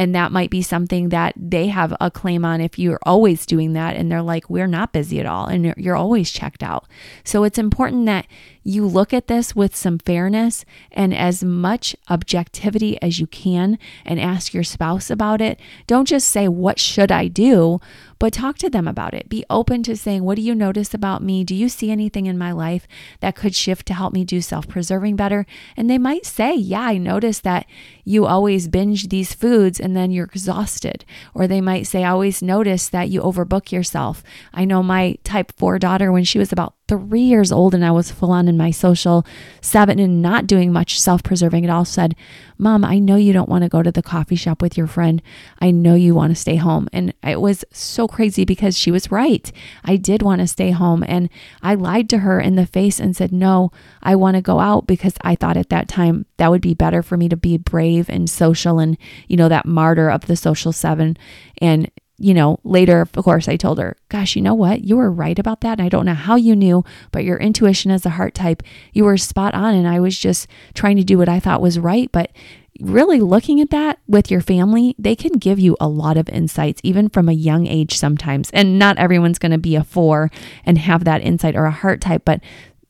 And 0.00 0.14
that 0.14 0.32
might 0.32 0.48
be 0.48 0.62
something 0.62 1.10
that 1.10 1.34
they 1.36 1.66
have 1.66 1.94
a 2.00 2.10
claim 2.10 2.42
on 2.42 2.62
if 2.62 2.78
you're 2.78 2.98
always 3.02 3.44
doing 3.44 3.74
that 3.74 3.96
and 3.96 4.10
they're 4.10 4.22
like, 4.22 4.48
we're 4.48 4.66
not 4.66 4.94
busy 4.94 5.20
at 5.20 5.26
all 5.26 5.44
and 5.44 5.74
you're 5.76 5.94
always 5.94 6.30
checked 6.30 6.62
out. 6.62 6.86
So 7.22 7.44
it's 7.44 7.58
important 7.58 8.06
that 8.06 8.26
you 8.62 8.86
look 8.86 9.12
at 9.12 9.26
this 9.26 9.54
with 9.54 9.76
some 9.76 9.98
fairness 9.98 10.64
and 10.90 11.14
as 11.14 11.44
much 11.44 11.94
objectivity 12.08 13.00
as 13.02 13.20
you 13.20 13.26
can 13.26 13.78
and 14.06 14.18
ask 14.18 14.54
your 14.54 14.64
spouse 14.64 15.10
about 15.10 15.42
it. 15.42 15.60
Don't 15.86 16.08
just 16.08 16.28
say, 16.28 16.48
What 16.48 16.78
should 16.78 17.12
I 17.12 17.28
do? 17.28 17.78
but 18.20 18.34
talk 18.34 18.58
to 18.58 18.68
them 18.68 18.86
about 18.86 19.14
it. 19.14 19.30
Be 19.30 19.44
open 19.48 19.82
to 19.82 19.96
saying, 19.96 20.22
What 20.22 20.36
do 20.36 20.42
you 20.42 20.54
notice 20.54 20.94
about 20.94 21.22
me? 21.22 21.42
Do 21.42 21.54
you 21.54 21.68
see 21.68 21.90
anything 21.90 22.26
in 22.26 22.38
my 22.38 22.52
life 22.52 22.86
that 23.20 23.34
could 23.34 23.54
shift 23.54 23.86
to 23.86 23.94
help 23.94 24.12
me 24.12 24.24
do 24.24 24.40
self 24.42 24.68
preserving 24.68 25.16
better? 25.16 25.46
And 25.76 25.90
they 25.90 25.98
might 25.98 26.26
say, 26.26 26.54
Yeah, 26.54 26.82
I 26.82 26.98
noticed 26.98 27.42
that 27.44 27.66
you 28.04 28.26
always 28.26 28.68
binge 28.68 29.08
these 29.08 29.32
foods 29.32 29.80
and 29.80 29.89
then 29.96 30.10
you're 30.10 30.26
exhausted. 30.26 31.04
Or 31.34 31.46
they 31.46 31.60
might 31.60 31.86
say, 31.86 32.04
I 32.04 32.10
always 32.10 32.42
notice 32.42 32.88
that 32.88 33.08
you 33.08 33.20
overbook 33.20 33.72
yourself. 33.72 34.22
I 34.52 34.64
know 34.64 34.82
my 34.82 35.18
type 35.24 35.52
4 35.56 35.78
daughter, 35.78 36.10
when 36.12 36.24
she 36.24 36.38
was 36.38 36.52
about 36.52 36.74
three 36.90 37.20
years 37.20 37.52
old 37.52 37.72
and 37.72 37.84
I 37.84 37.92
was 37.92 38.10
full 38.10 38.32
on 38.32 38.48
in 38.48 38.56
my 38.56 38.72
social 38.72 39.24
seven 39.60 40.00
and 40.00 40.20
not 40.20 40.48
doing 40.48 40.72
much 40.72 41.00
self 41.00 41.22
preserving 41.22 41.64
at 41.64 41.70
all, 41.70 41.84
said, 41.84 42.16
Mom, 42.58 42.84
I 42.84 42.98
know 42.98 43.14
you 43.14 43.32
don't 43.32 43.48
want 43.48 43.62
to 43.62 43.70
go 43.70 43.80
to 43.80 43.92
the 43.92 44.02
coffee 44.02 44.34
shop 44.34 44.60
with 44.60 44.76
your 44.76 44.88
friend. 44.88 45.22
I 45.60 45.70
know 45.70 45.94
you 45.94 46.16
want 46.16 46.32
to 46.32 46.40
stay 46.40 46.56
home. 46.56 46.88
And 46.92 47.14
it 47.22 47.40
was 47.40 47.64
so 47.70 48.08
crazy 48.08 48.44
because 48.44 48.76
she 48.76 48.90
was 48.90 49.12
right. 49.12 49.52
I 49.84 49.94
did 49.94 50.22
want 50.22 50.40
to 50.40 50.48
stay 50.48 50.72
home. 50.72 51.04
And 51.06 51.30
I 51.62 51.76
lied 51.76 52.10
to 52.10 52.18
her 52.18 52.40
in 52.40 52.56
the 52.56 52.66
face 52.66 52.98
and 52.98 53.14
said, 53.16 53.30
No, 53.30 53.70
I 54.02 54.16
want 54.16 54.34
to 54.34 54.42
go 54.42 54.58
out 54.58 54.88
because 54.88 55.14
I 55.22 55.36
thought 55.36 55.56
at 55.56 55.68
that 55.68 55.86
time 55.86 56.26
that 56.38 56.50
would 56.50 56.60
be 56.60 56.74
better 56.74 57.04
for 57.04 57.16
me 57.16 57.28
to 57.28 57.36
be 57.36 57.56
brave 57.56 58.10
and 58.10 58.28
social 58.28 58.80
and, 58.80 58.98
you 59.28 59.36
know, 59.36 59.48
that 59.48 59.64
martyr 59.64 60.10
of 60.10 60.26
the 60.26 60.34
social 60.34 60.72
seven. 60.72 61.16
And 61.58 61.88
you 62.20 62.34
know, 62.34 62.60
later, 62.64 63.00
of 63.00 63.12
course, 63.12 63.48
I 63.48 63.56
told 63.56 63.78
her, 63.78 63.96
Gosh, 64.10 64.36
you 64.36 64.42
know 64.42 64.54
what? 64.54 64.84
You 64.84 64.98
were 64.98 65.10
right 65.10 65.38
about 65.38 65.62
that. 65.62 65.78
And 65.78 65.82
I 65.82 65.88
don't 65.88 66.04
know 66.04 66.14
how 66.14 66.36
you 66.36 66.54
knew, 66.54 66.84
but 67.12 67.24
your 67.24 67.38
intuition 67.38 67.90
as 67.90 68.04
a 68.04 68.10
heart 68.10 68.34
type, 68.34 68.62
you 68.92 69.04
were 69.04 69.16
spot 69.16 69.54
on. 69.54 69.74
And 69.74 69.88
I 69.88 70.00
was 70.00 70.18
just 70.18 70.46
trying 70.74 70.98
to 70.98 71.04
do 71.04 71.16
what 71.16 71.30
I 71.30 71.40
thought 71.40 71.62
was 71.62 71.78
right. 71.78 72.12
But 72.12 72.30
really 72.78 73.20
looking 73.20 73.60
at 73.60 73.70
that 73.70 73.98
with 74.06 74.30
your 74.30 74.42
family, 74.42 74.94
they 74.98 75.16
can 75.16 75.32
give 75.32 75.58
you 75.58 75.76
a 75.80 75.88
lot 75.88 76.18
of 76.18 76.28
insights, 76.28 76.80
even 76.84 77.08
from 77.08 77.28
a 77.28 77.32
young 77.32 77.66
age 77.66 77.96
sometimes. 77.96 78.50
And 78.50 78.78
not 78.78 78.98
everyone's 78.98 79.38
going 79.38 79.52
to 79.52 79.58
be 79.58 79.74
a 79.74 79.84
four 79.84 80.30
and 80.64 80.76
have 80.76 81.04
that 81.04 81.22
insight 81.22 81.56
or 81.56 81.64
a 81.64 81.70
heart 81.70 82.02
type, 82.02 82.22
but 82.24 82.40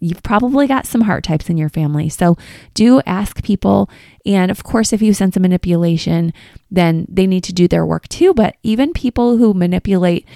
you've 0.01 0.23
probably 0.23 0.67
got 0.67 0.87
some 0.87 1.03
heart 1.03 1.23
types 1.23 1.49
in 1.49 1.57
your 1.57 1.69
family. 1.69 2.09
So 2.09 2.37
do 2.75 3.01
ask 3.07 3.43
people. 3.43 3.89
And 4.27 4.51
of 4.51 4.65
course, 4.65 4.93
if 4.93 5.01
you 5.03 5.15
sense 5.15 5.37
a 5.37 5.41
manipulation, 5.41 6.33
then 6.71 7.07
they 7.09 7.27
need 7.27 7.45
to 7.45 7.53
do 7.53 7.69
their 7.69 7.87
work 7.87 8.09
too. 8.09 8.35
But 8.35 8.57
even 8.63 8.93
people 8.93 9.37
who 9.37 9.55
manipulate 9.55 10.27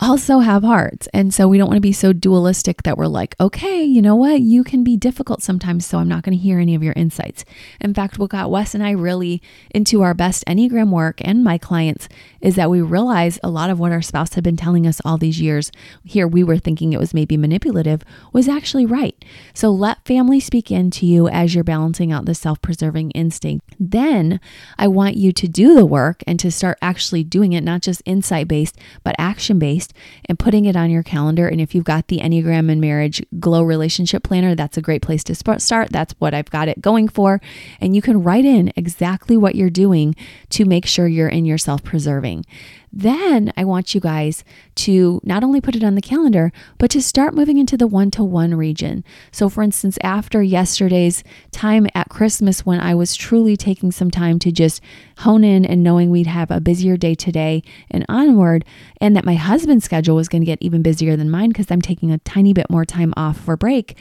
also 0.00 0.38
have 0.38 0.62
hearts. 0.62 1.08
And 1.12 1.32
so 1.32 1.46
we 1.46 1.58
don't 1.58 1.68
want 1.68 1.76
to 1.76 1.82
be 1.82 1.92
so 1.92 2.12
dualistic 2.12 2.82
that 2.84 2.96
we're 2.96 3.06
like, 3.06 3.36
okay, 3.38 3.84
you 3.84 4.00
know 4.00 4.16
what? 4.16 4.40
You 4.40 4.64
can 4.64 4.82
be 4.82 4.96
difficult 4.96 5.42
sometimes, 5.42 5.84
so 5.84 5.98
I'm 5.98 6.08
not 6.08 6.22
going 6.22 6.36
to 6.36 6.42
hear 6.42 6.58
any 6.58 6.74
of 6.74 6.82
your 6.82 6.94
insights. 6.94 7.44
In 7.80 7.92
fact, 7.92 8.18
what 8.18 8.30
got 8.30 8.50
Wes 8.50 8.74
and 8.74 8.82
I 8.82 8.92
really 8.92 9.42
into 9.70 10.02
our 10.02 10.14
best 10.14 10.44
Enneagram 10.46 10.90
work 10.90 11.20
and 11.20 11.44
my 11.44 11.58
clients 11.58 12.08
is 12.40 12.56
that 12.56 12.70
we 12.70 12.80
realized 12.80 13.40
a 13.42 13.50
lot 13.50 13.70
of 13.70 13.78
what 13.78 13.92
our 13.92 14.00
spouse 14.00 14.34
had 14.34 14.44
been 14.44 14.56
telling 14.56 14.86
us 14.86 15.00
all 15.04 15.18
these 15.18 15.40
years, 15.40 15.70
here 16.04 16.26
we 16.26 16.42
were 16.42 16.58
thinking 16.58 16.92
it 16.92 17.00
was 17.00 17.12
maybe 17.12 17.36
manipulative, 17.36 18.02
was 18.32 18.48
actually 18.48 18.86
right. 18.86 19.22
So 19.52 19.70
let 19.70 20.06
family 20.06 20.40
speak 20.40 20.70
into 20.70 21.06
you 21.06 21.28
as 21.28 21.54
you're 21.54 21.64
balancing 21.64 22.10
out 22.10 22.24
the 22.24 22.34
self 22.34 22.62
preserving 22.62 23.10
instinct. 23.10 23.74
Then 23.78 24.40
I 24.78 24.88
want 24.88 25.16
you 25.16 25.32
to 25.32 25.48
do 25.48 25.74
the 25.74 25.84
work 25.84 26.22
and 26.26 26.40
to 26.40 26.50
start 26.50 26.78
actually 26.80 27.24
doing 27.24 27.52
it, 27.52 27.62
not 27.62 27.82
just 27.82 28.02
insight 28.06 28.48
based, 28.48 28.78
but 29.04 29.14
action 29.18 29.58
based 29.58 29.89
and 30.26 30.38
putting 30.38 30.64
it 30.64 30.76
on 30.76 30.90
your 30.90 31.02
calendar. 31.02 31.48
And 31.48 31.60
if 31.60 31.74
you've 31.74 31.84
got 31.84 32.08
the 32.08 32.18
Enneagram 32.18 32.70
and 32.70 32.80
Marriage 32.80 33.24
Glow 33.38 33.62
Relationship 33.62 34.22
Planner, 34.22 34.54
that's 34.54 34.76
a 34.76 34.82
great 34.82 35.02
place 35.02 35.24
to 35.24 35.34
start. 35.34 35.90
That's 35.90 36.14
what 36.18 36.34
I've 36.34 36.50
got 36.50 36.68
it 36.68 36.80
going 36.80 37.08
for. 37.08 37.40
And 37.80 37.94
you 37.94 38.02
can 38.02 38.22
write 38.22 38.44
in 38.44 38.72
exactly 38.76 39.36
what 39.36 39.54
you're 39.54 39.70
doing 39.70 40.14
to 40.50 40.64
make 40.64 40.86
sure 40.86 41.06
you're 41.06 41.28
in 41.28 41.44
your 41.44 41.58
self 41.58 41.82
preserving. 41.82 42.44
Then 42.92 43.52
I 43.56 43.64
want 43.64 43.94
you 43.94 44.00
guys 44.00 44.42
to 44.76 45.20
not 45.22 45.44
only 45.44 45.60
put 45.60 45.76
it 45.76 45.84
on 45.84 45.94
the 45.94 46.00
calendar, 46.00 46.52
but 46.78 46.90
to 46.90 47.02
start 47.02 47.34
moving 47.34 47.56
into 47.56 47.76
the 47.76 47.86
one 47.86 48.10
to 48.12 48.24
one 48.24 48.54
region. 48.54 49.04
So, 49.30 49.48
for 49.48 49.62
instance, 49.62 49.98
after 50.02 50.42
yesterday's 50.42 51.22
time 51.52 51.86
at 51.94 52.08
Christmas, 52.08 52.66
when 52.66 52.80
I 52.80 52.94
was 52.94 53.14
truly 53.14 53.56
taking 53.56 53.92
some 53.92 54.10
time 54.10 54.38
to 54.40 54.50
just 54.50 54.82
hone 55.18 55.44
in 55.44 55.64
and 55.64 55.84
knowing 55.84 56.10
we'd 56.10 56.26
have 56.26 56.50
a 56.50 56.60
busier 56.60 56.96
day 56.96 57.14
today 57.14 57.62
and 57.90 58.04
onward, 58.08 58.64
and 59.00 59.14
that 59.16 59.24
my 59.24 59.34
husband's 59.34 59.84
schedule 59.84 60.16
was 60.16 60.28
going 60.28 60.42
to 60.42 60.46
get 60.46 60.58
even 60.60 60.82
busier 60.82 61.16
than 61.16 61.30
mine 61.30 61.50
because 61.50 61.70
I'm 61.70 61.82
taking 61.82 62.10
a 62.10 62.18
tiny 62.18 62.52
bit 62.52 62.68
more 62.70 62.84
time 62.84 63.14
off 63.16 63.38
for 63.38 63.56
break. 63.56 63.96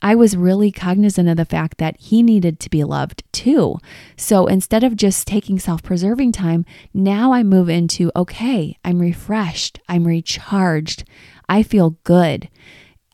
I 0.00 0.14
was 0.14 0.36
really 0.36 0.70
cognizant 0.70 1.28
of 1.28 1.36
the 1.36 1.44
fact 1.44 1.78
that 1.78 1.98
he 1.98 2.22
needed 2.22 2.60
to 2.60 2.70
be 2.70 2.84
loved 2.84 3.24
too. 3.32 3.78
So 4.16 4.46
instead 4.46 4.84
of 4.84 4.96
just 4.96 5.26
taking 5.26 5.58
self 5.58 5.82
preserving 5.82 6.32
time, 6.32 6.64
now 6.94 7.32
I 7.32 7.42
move 7.42 7.68
into 7.68 8.12
okay, 8.14 8.76
I'm 8.84 9.00
refreshed, 9.00 9.80
I'm 9.88 10.06
recharged, 10.06 11.04
I 11.48 11.62
feel 11.62 11.96
good. 12.04 12.48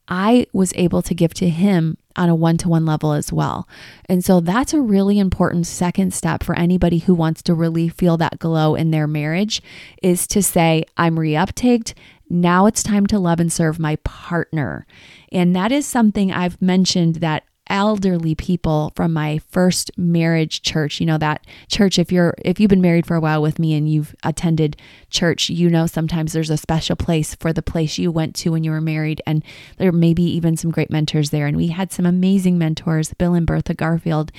I 0.07 0.47
was 0.53 0.73
able 0.77 1.01
to 1.03 1.15
give 1.15 1.33
to 1.35 1.49
him 1.49 1.97
on 2.17 2.29
a 2.29 2.35
one 2.35 2.57
to 2.59 2.69
one 2.69 2.87
level 2.87 3.13
as 3.13 3.33
well. 3.33 3.69
And 4.09 4.25
so 4.25 4.41
that's 4.41 4.75
a 4.75 4.81
really 4.81 5.19
important 5.19 5.67
second 5.67 6.15
step 6.15 6.43
for 6.43 6.57
anybody 6.57 6.99
who 6.99 7.15
wants 7.15 7.43
to 7.43 7.55
really 7.55 7.89
feel 7.89 8.17
that 8.19 8.39
glow 8.39 8.75
in 8.75 8.91
their 8.91 9.07
marriage 9.07 9.63
is 10.03 10.27
to 10.29 10.43
say, 10.43 10.85
I'm 10.97 11.17
reuptaked. 11.17 11.95
Now 12.35 12.67
it's 12.67 12.83
time 12.83 13.07
to 13.07 13.19
love 13.21 13.39
and 13.39 13.53
serve 13.53 13.79
my 13.79 13.95
partner. 13.97 14.89
And 15.31 15.55
that 15.55 15.71
is 15.71 15.87
something 15.87 16.33
I've 16.33 16.61
mentioned 16.61 17.17
that 17.17 17.45
elderly 17.69 18.35
people 18.35 18.93
from 18.95 19.13
my 19.13 19.39
first 19.51 19.91
marriage 19.97 20.63
church. 20.63 21.01
You 21.01 21.07
know 21.07 21.19
that 21.19 21.47
church 21.69 21.99
if 21.99 22.13
you're 22.13 22.35
if 22.45 22.61
you've 22.61 22.69
been 22.69 22.81
married 22.81 23.07
for 23.07 23.17
a 23.17 23.21
while 23.21 23.41
with 23.41 23.59
me 23.59 23.75
and 23.75 23.89
you've 23.89 24.15
attended 24.23 24.77
church 25.11 25.49
you 25.49 25.71
know 25.71 25.87
sometimes 25.87 26.33
there's 26.33 26.51
a 26.51 26.57
special 26.57 26.97
place 26.97 27.35
for 27.37 27.53
the 27.53 27.63
place 27.63 27.99
you 27.99 28.11
went 28.11 28.35
to 28.37 28.51
when 28.51 28.65
you 28.65 28.71
were 28.71 28.81
married. 28.81 29.23
And 29.27 29.43
there 29.79 29.93
may 29.93 30.15
be 30.15 30.25
even 30.25 30.57
some 30.57 30.71
great 30.71 30.91
mentors 30.91 31.31
there. 31.31 31.47
And 31.47 31.57
we 31.57 31.69
had 31.69 31.93
some 31.93 32.07
amazing 32.07 32.59
mentors 32.59 33.13
bill 33.15 33.35
and 33.35 33.47
bertha 33.47 33.75
garfield. 33.75 34.31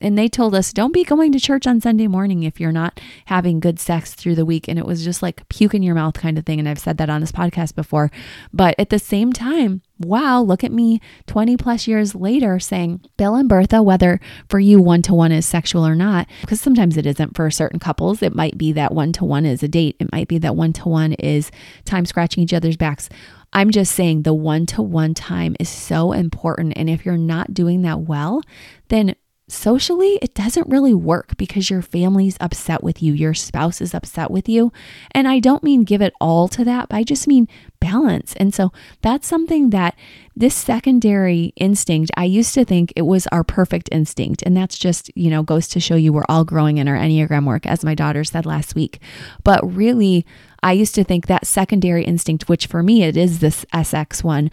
And 0.00 0.18
they 0.18 0.28
told 0.28 0.54
us 0.54 0.72
don't 0.72 0.92
be 0.92 1.04
going 1.04 1.32
to 1.32 1.40
church 1.40 1.66
on 1.66 1.80
sunday 1.80 2.08
morning 2.08 2.42
if 2.42 2.58
you're 2.58 2.72
not 2.72 3.00
having 3.26 3.60
good 3.60 3.78
sex 3.78 4.14
through 4.14 4.34
the 4.34 4.46
week. 4.46 4.66
And 4.68 4.78
it 4.78 4.86
was 4.86 5.04
just 5.04 5.22
like 5.22 5.48
puke 5.48 5.74
in 5.74 5.82
your 5.82 5.94
mouth 5.94 6.14
kind 6.14 6.36
of 6.38 6.44
thing. 6.44 6.58
And 6.58 6.68
i've 6.68 6.78
said 6.78 6.98
that 6.98 7.10
on 7.10 7.20
this 7.20 7.32
podcast 7.32 7.74
before. 7.74 8.10
But 8.52 8.74
at 8.78 8.90
the 8.90 8.98
same 8.98 9.32
time 9.32 9.82
wow, 10.04 10.40
look 10.40 10.64
at 10.64 10.72
me 10.72 11.00
20 11.26 11.56
plus 11.56 11.86
years 11.86 12.14
later 12.14 12.58
saying, 12.58 13.00
Bill 13.16 13.34
and 13.34 13.48
Bertha, 13.48 13.82
whether 13.82 14.20
for 14.48 14.58
you 14.60 14.80
one 14.80 15.02
to 15.02 15.14
one 15.14 15.32
is 15.32 15.46
sexual 15.46 15.86
or 15.86 15.94
not, 15.94 16.28
because 16.40 16.60
sometimes 16.60 16.96
it 16.96 17.06
isn't 17.06 17.36
for 17.36 17.50
certain 17.50 17.78
couples. 17.78 18.22
It 18.22 18.34
might 18.34 18.58
be 18.58 18.72
that 18.72 18.94
one 18.94 19.12
to 19.14 19.24
one 19.24 19.46
is 19.46 19.62
a 19.62 19.68
date, 19.68 19.96
it 19.98 20.12
might 20.12 20.28
be 20.28 20.38
that 20.38 20.56
one 20.56 20.72
to 20.74 20.88
one 20.88 21.12
is 21.14 21.50
time 21.84 22.04
scratching 22.04 22.42
each 22.42 22.54
other's 22.54 22.76
backs. 22.76 23.08
I'm 23.52 23.70
just 23.70 23.94
saying 23.94 24.22
the 24.22 24.34
one 24.34 24.64
to 24.66 24.82
one 24.82 25.12
time 25.14 25.56
is 25.60 25.68
so 25.68 26.12
important. 26.12 26.72
And 26.76 26.88
if 26.88 27.04
you're 27.04 27.18
not 27.18 27.52
doing 27.52 27.82
that 27.82 28.00
well, 28.00 28.42
then 28.88 29.14
socially, 29.52 30.18
it 30.22 30.34
doesn't 30.34 30.68
really 30.68 30.94
work 30.94 31.36
because 31.36 31.70
your 31.70 31.82
family's 31.82 32.36
upset 32.40 32.82
with 32.82 33.02
you, 33.02 33.12
your 33.12 33.34
spouse 33.34 33.80
is 33.80 33.94
upset 33.94 34.30
with 34.30 34.48
you. 34.48 34.72
And 35.12 35.28
I 35.28 35.38
don't 35.38 35.62
mean 35.62 35.84
give 35.84 36.02
it 36.02 36.14
all 36.20 36.48
to 36.48 36.64
that, 36.64 36.88
but 36.88 36.96
I 36.96 37.02
just 37.04 37.28
mean 37.28 37.48
balance. 37.80 38.34
And 38.36 38.54
so 38.54 38.72
that's 39.00 39.26
something 39.26 39.70
that 39.70 39.96
this 40.34 40.54
secondary 40.54 41.52
instinct, 41.56 42.10
I 42.16 42.24
used 42.24 42.54
to 42.54 42.64
think 42.64 42.92
it 42.96 43.02
was 43.02 43.26
our 43.28 43.44
perfect 43.44 43.88
instinct. 43.92 44.42
And 44.42 44.56
that's 44.56 44.78
just, 44.78 45.10
you 45.16 45.30
know, 45.30 45.42
goes 45.42 45.68
to 45.68 45.80
show 45.80 45.96
you 45.96 46.12
we're 46.12 46.24
all 46.28 46.44
growing 46.44 46.78
in 46.78 46.88
our 46.88 46.96
Enneagram 46.96 47.46
work, 47.46 47.66
as 47.66 47.84
my 47.84 47.94
daughter 47.94 48.24
said 48.24 48.46
last 48.46 48.74
week. 48.74 49.00
But 49.44 49.60
really, 49.74 50.24
I 50.62 50.72
used 50.72 50.94
to 50.94 51.04
think 51.04 51.26
that 51.26 51.46
secondary 51.46 52.04
instinct, 52.04 52.48
which 52.48 52.66
for 52.66 52.82
me 52.82 53.02
it 53.02 53.16
is 53.16 53.40
this 53.40 53.64
SX 53.74 54.22
one, 54.22 54.50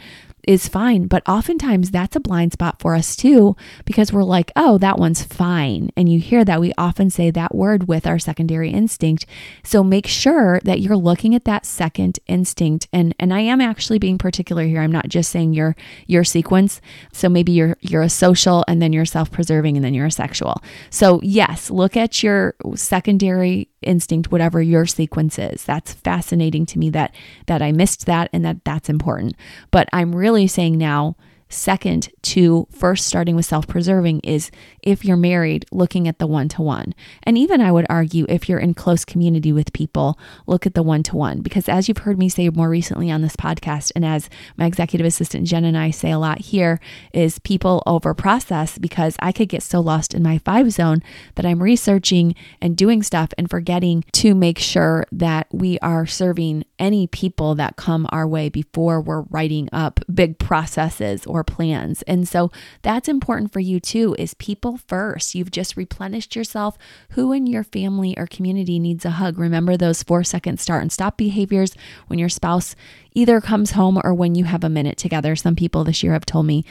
is 0.48 0.68
fine. 0.68 1.08
But 1.08 1.28
oftentimes 1.28 1.92
that's 1.92 2.16
a 2.16 2.20
blind 2.20 2.54
spot 2.54 2.80
for 2.80 2.96
us 2.96 3.16
too, 3.16 3.56
because 3.86 4.12
we're 4.12 4.24
like, 4.24 4.52
oh, 4.56 4.78
that 4.80 4.98
one's 4.98 5.24
fine. 5.24 5.90
And 5.96 6.10
you 6.10 6.20
hear 6.20 6.46
that 6.46 6.62
we 6.62 6.74
often 6.78 7.10
say 7.10 7.32
that 7.32 7.56
word 7.56 7.88
with 7.88 8.08
our 8.08 8.20
secondary 8.20 8.72
instinct. 8.72 9.26
So 9.64 9.84
make 9.84 10.08
sure 10.08 10.60
that 10.64 10.80
you're 10.80 10.98
looking 10.98 11.36
at 11.36 11.46
that 11.46 11.66
second 11.66 12.20
instinct. 12.28 12.88
And 12.94 13.16
and 13.20 13.34
I 13.34 13.42
am 13.42 13.62
actually 13.62 14.00
being 14.00 14.18
particular 14.18 14.64
here. 14.64 14.82
I'm 14.82 14.92
not 14.92 15.10
just 15.10 15.32
saying 15.32 15.54
your 15.54 15.76
your 16.08 16.24
sequence. 16.24 16.82
So 17.14 17.30
maybe 17.30 17.52
you're 17.52 17.78
you're 17.82 18.02
a 18.02 18.10
social 18.10 18.64
and 18.68 18.82
then 18.82 18.94
you're 18.94 19.06
self-preserving 19.06 19.76
and 19.76 19.84
then 19.84 19.94
you're 19.94 20.06
a 20.06 20.12
sexual. 20.12 20.62
So 20.90 21.20
yes, 21.24 21.70
look 21.70 21.98
at 21.98 22.24
your 22.24 22.56
secondary 22.76 23.70
instinct 23.82 24.32
whatever 24.32 24.62
your 24.62 24.86
sequence 24.86 25.40
is. 25.40 25.64
That's 25.64 25.94
fascinating 25.94 26.66
to 26.68 26.80
me 26.80 26.90
that 26.92 27.14
that 27.48 27.62
i 27.62 27.72
missed 27.72 28.06
that 28.06 28.30
and 28.34 28.44
that 28.46 28.64
that's 28.64 28.90
important. 28.90 29.36
But 29.72 29.90
i'm 29.94 30.16
really 30.16 30.48
saying 30.48 30.78
now 30.78 31.16
Second, 31.52 32.10
to 32.22 32.68
first 32.70 33.08
starting 33.08 33.36
with 33.36 33.46
self 33.46 33.66
preserving 33.66 34.20
is 34.20 34.52
if 34.84 35.04
you're 35.04 35.18
married, 35.18 35.66
looking 35.72 36.08
at 36.08 36.20
the 36.20 36.28
one 36.28 36.48
to 36.50 36.62
one. 36.62 36.94
And 37.24 37.40
even 37.40 37.60
I 37.60 37.72
would 37.72 37.88
argue 37.90 38.28
if 38.30 38.48
you're 38.48 38.60
in 38.60 38.76
close 38.76 39.04
community 39.04 39.52
with 39.52 39.74
people, 39.74 40.20
look 40.46 40.68
at 40.68 40.76
the 40.76 40.84
one 40.84 41.02
to 41.04 41.16
one. 41.16 41.42
Because 41.42 41.68
as 41.68 41.88
you've 41.88 42.00
heard 42.00 42.20
me 42.20 42.30
say 42.30 42.50
more 42.50 42.70
recently 42.70 43.10
on 43.10 43.22
this 43.22 43.36
podcast, 43.36 43.92
and 43.96 44.06
as 44.06 44.30
my 44.58 44.68
executive 44.68 45.08
assistant 45.08 45.48
Jen 45.48 45.66
and 45.66 45.76
I 45.76 45.90
say 45.90 46.12
a 46.12 46.20
lot 46.20 46.40
here, 46.40 46.80
is 47.14 47.40
people 47.40 47.82
over 47.88 48.14
process 48.14 48.78
because 48.78 49.16
I 49.20 49.32
could 49.32 49.50
get 49.50 49.64
so 49.64 49.80
lost 49.80 50.14
in 50.14 50.22
my 50.22 50.38
five 50.38 50.72
zone 50.72 51.02
that 51.34 51.48
I'm 51.48 51.64
researching 51.64 52.36
and 52.62 52.78
doing 52.78 53.02
stuff 53.02 53.34
and 53.40 53.50
forgetting 53.50 54.04
to 54.14 54.36
make 54.36 54.60
sure 54.60 55.06
that 55.12 55.48
we 55.52 55.80
are 55.80 56.06
serving 56.06 56.64
any 56.78 57.08
people 57.08 57.56
that 57.56 57.76
come 57.76 58.08
our 58.12 58.28
way 58.28 58.50
before 58.50 59.02
we're 59.02 59.22
writing 59.22 59.68
up 59.74 60.00
big 60.14 60.38
processes 60.38 61.26
or 61.26 61.39
plans. 61.44 62.02
And 62.04 62.28
so 62.28 62.52
that's 62.82 63.08
important 63.08 63.52
for 63.54 63.60
you 63.60 63.80
too 63.80 64.16
is 64.18 64.34
people 64.36 64.78
first. 64.88 65.36
You've 65.36 65.52
just 65.52 65.78
replenished 65.78 66.36
yourself. 66.36 66.78
Who 67.12 67.34
in 67.34 67.48
your 67.48 67.64
family 67.64 68.18
or 68.18 68.28
community 68.28 68.80
needs 68.80 69.06
a 69.06 69.12
hug? 69.12 69.38
Remember 69.38 69.78
those 69.78 70.04
4 70.04 70.24
second 70.24 70.60
start 70.60 70.82
and 70.82 70.92
stop 70.92 71.18
behaviors 71.18 71.74
when 72.08 72.20
your 72.20 72.30
spouse 72.30 72.76
either 73.14 73.42
comes 73.42 73.72
home 73.72 74.00
or 74.04 74.14
when 74.14 74.36
you 74.36 74.46
have 74.46 74.64
a 74.64 74.70
minute 74.70 74.98
together. 74.98 75.36
Some 75.36 75.56
people 75.56 75.84
this 75.84 76.04
year 76.04 76.14
have 76.14 76.26
told 76.26 76.46
me 76.46 76.64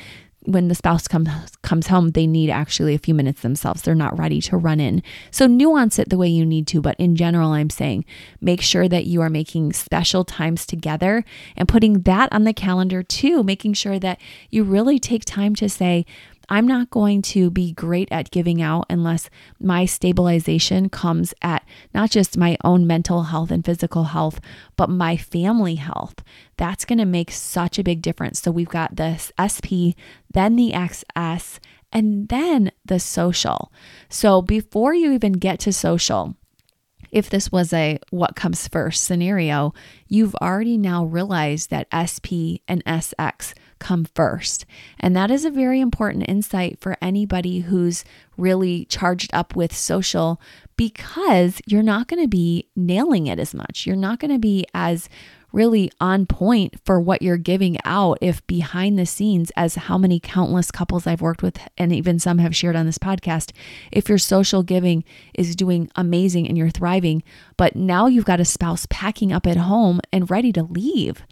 when 0.49 0.69
the 0.69 0.75
spouse 0.75 1.07
comes 1.07 1.28
comes 1.62 1.88
home, 1.88 2.11
they 2.11 2.26
need 2.26 2.49
actually 2.49 2.95
a 2.95 2.99
few 2.99 3.14
minutes 3.14 3.43
themselves. 3.43 3.83
They're 3.83 3.95
not 3.95 4.19
ready 4.19 4.40
to 4.43 4.57
run 4.57 4.81
in. 4.81 5.02
So 5.31 5.47
nuance 5.47 5.99
it 5.99 6.09
the 6.09 6.17
way 6.17 6.28
you 6.28 6.47
need 6.47 6.67
to, 6.69 6.81
but 6.81 6.97
in 6.99 7.17
general 7.17 7.50
I'm 7.50 7.69
saying 7.69 8.07
make 8.40 8.62
sure 8.62 8.88
that 8.88 9.05
you 9.05 9.21
are 9.21 9.28
making 9.28 9.75
special 9.75 10.25
times 10.25 10.64
together 10.64 11.23
and 11.57 11.69
putting 11.69 12.00
that 12.02 12.33
on 12.33 12.45
the 12.45 12.55
calendar 12.55 13.02
too, 13.02 13.43
making 13.43 13.75
sure 13.75 13.99
that 13.99 14.21
you 14.49 14.64
really 14.64 14.99
take 14.99 15.25
time 15.26 15.55
to 15.57 15.69
say 15.69 16.07
I'm 16.49 16.67
not 16.67 16.90
going 16.90 17.23
to 17.23 17.50
be 17.50 17.73
great 17.73 18.09
at 18.11 18.31
giving 18.31 18.62
out 18.62 18.87
unless 18.88 19.28
my 19.61 19.85
stabilization 19.85 20.88
comes 20.88 21.35
at 21.43 21.67
not 21.93 22.11
just 22.11 22.38
my 22.38 22.57
own 22.64 22.87
mental 22.87 23.25
health 23.25 23.50
and 23.50 23.64
physical 23.64 24.05
health, 24.05 24.40
but 24.76 24.88
my 24.88 25.17
family 25.17 25.75
health. 25.75 26.17
That's 26.57 26.85
going 26.85 26.99
to 26.99 27.05
make 27.05 27.31
such 27.31 27.78
a 27.78 27.85
big 27.85 28.00
difference. 28.00 28.40
So 28.40 28.50
we've 28.50 28.69
got 28.69 28.97
this 28.97 29.31
SP, 29.37 29.93
then 30.33 30.57
the 30.57 30.73
XS, 30.73 31.59
and 31.93 32.28
then 32.28 32.73
the 32.85 33.00
social. 33.00 33.73
So 34.09 34.43
before 34.43 34.95
you 34.95 35.12
even 35.12 35.33
get 35.33 35.61
to 35.61 35.73
social, 35.73 36.35
if 37.11 37.31
this 37.31 37.50
was 37.50 37.73
a 37.73 37.99
what 38.11 38.37
comes 38.37 38.69
first 38.69 39.05
scenario, 39.05 39.73
you've 40.09 40.35
already 40.37 40.76
now 40.76 41.05
realized 41.05 41.71
that 41.71 41.88
SP 41.93 42.61
and 42.69 42.85
SX 42.85 43.55
come 43.78 44.06
first. 44.14 44.66
And 44.99 45.16
that 45.16 45.30
is 45.30 45.44
a 45.44 45.50
very 45.50 45.80
important 45.80 46.25
insight 46.28 46.78
for 46.80 46.97
anybody 47.00 47.61
who's 47.61 48.04
really 48.37 48.85
charged 48.87 49.30
up 49.32 49.56
with 49.56 49.75
social 49.75 50.40
because 50.76 51.61
you're 51.66 51.82
not 51.82 52.08
going 52.08 52.23
to 52.23 52.28
be 52.28 52.68
nailing 52.76 53.26
it 53.26 53.38
as 53.38 53.52
much. 53.54 53.87
You're 53.87 53.97
not 53.97 54.20
going 54.20 54.32
to 54.32 54.38
be 54.38 54.64
as 54.73 55.08
really 55.52 55.90
on 56.00 56.26
point 56.26 56.75
for 56.85 57.00
what 57.00 57.23
you're 57.23 57.38
giving 57.38 57.78
out 57.84 58.19
if 58.21 58.47
behind 58.47 58.99
the 58.99 59.06
scenes 59.06 59.50
as 59.56 59.75
how 59.76 59.97
many 59.97 60.21
countless 60.21 60.71
couples 60.71 61.06
I've 61.06 61.23
worked 61.23 61.43
with 61.43 61.58
and 61.78 61.93
even 61.93 62.19
some 62.19 62.38
have 62.38 62.54
shared 62.54 62.76
on 62.76 62.86
this 62.86 62.99
podcast 62.99 63.52
if 63.91 64.08
your 64.08 64.19
social 64.19 64.62
giving 64.62 65.04
is 65.34 65.56
doing 65.56 65.91
amazing 65.97 66.47
and 66.47 66.58
you're 66.58 66.71
thriving 66.71 67.23
but 67.56 67.76
now 67.76 68.06
you've 68.06 68.26
got 68.26 68.41
a 68.41 68.45
spouse 68.45 68.86
packing 68.91 69.32
up 69.32 69.47
at 69.47 69.56
home 69.56 70.00
and 70.12 70.30
ready 70.30 70.52
to 70.52 70.62
leave 70.62 71.23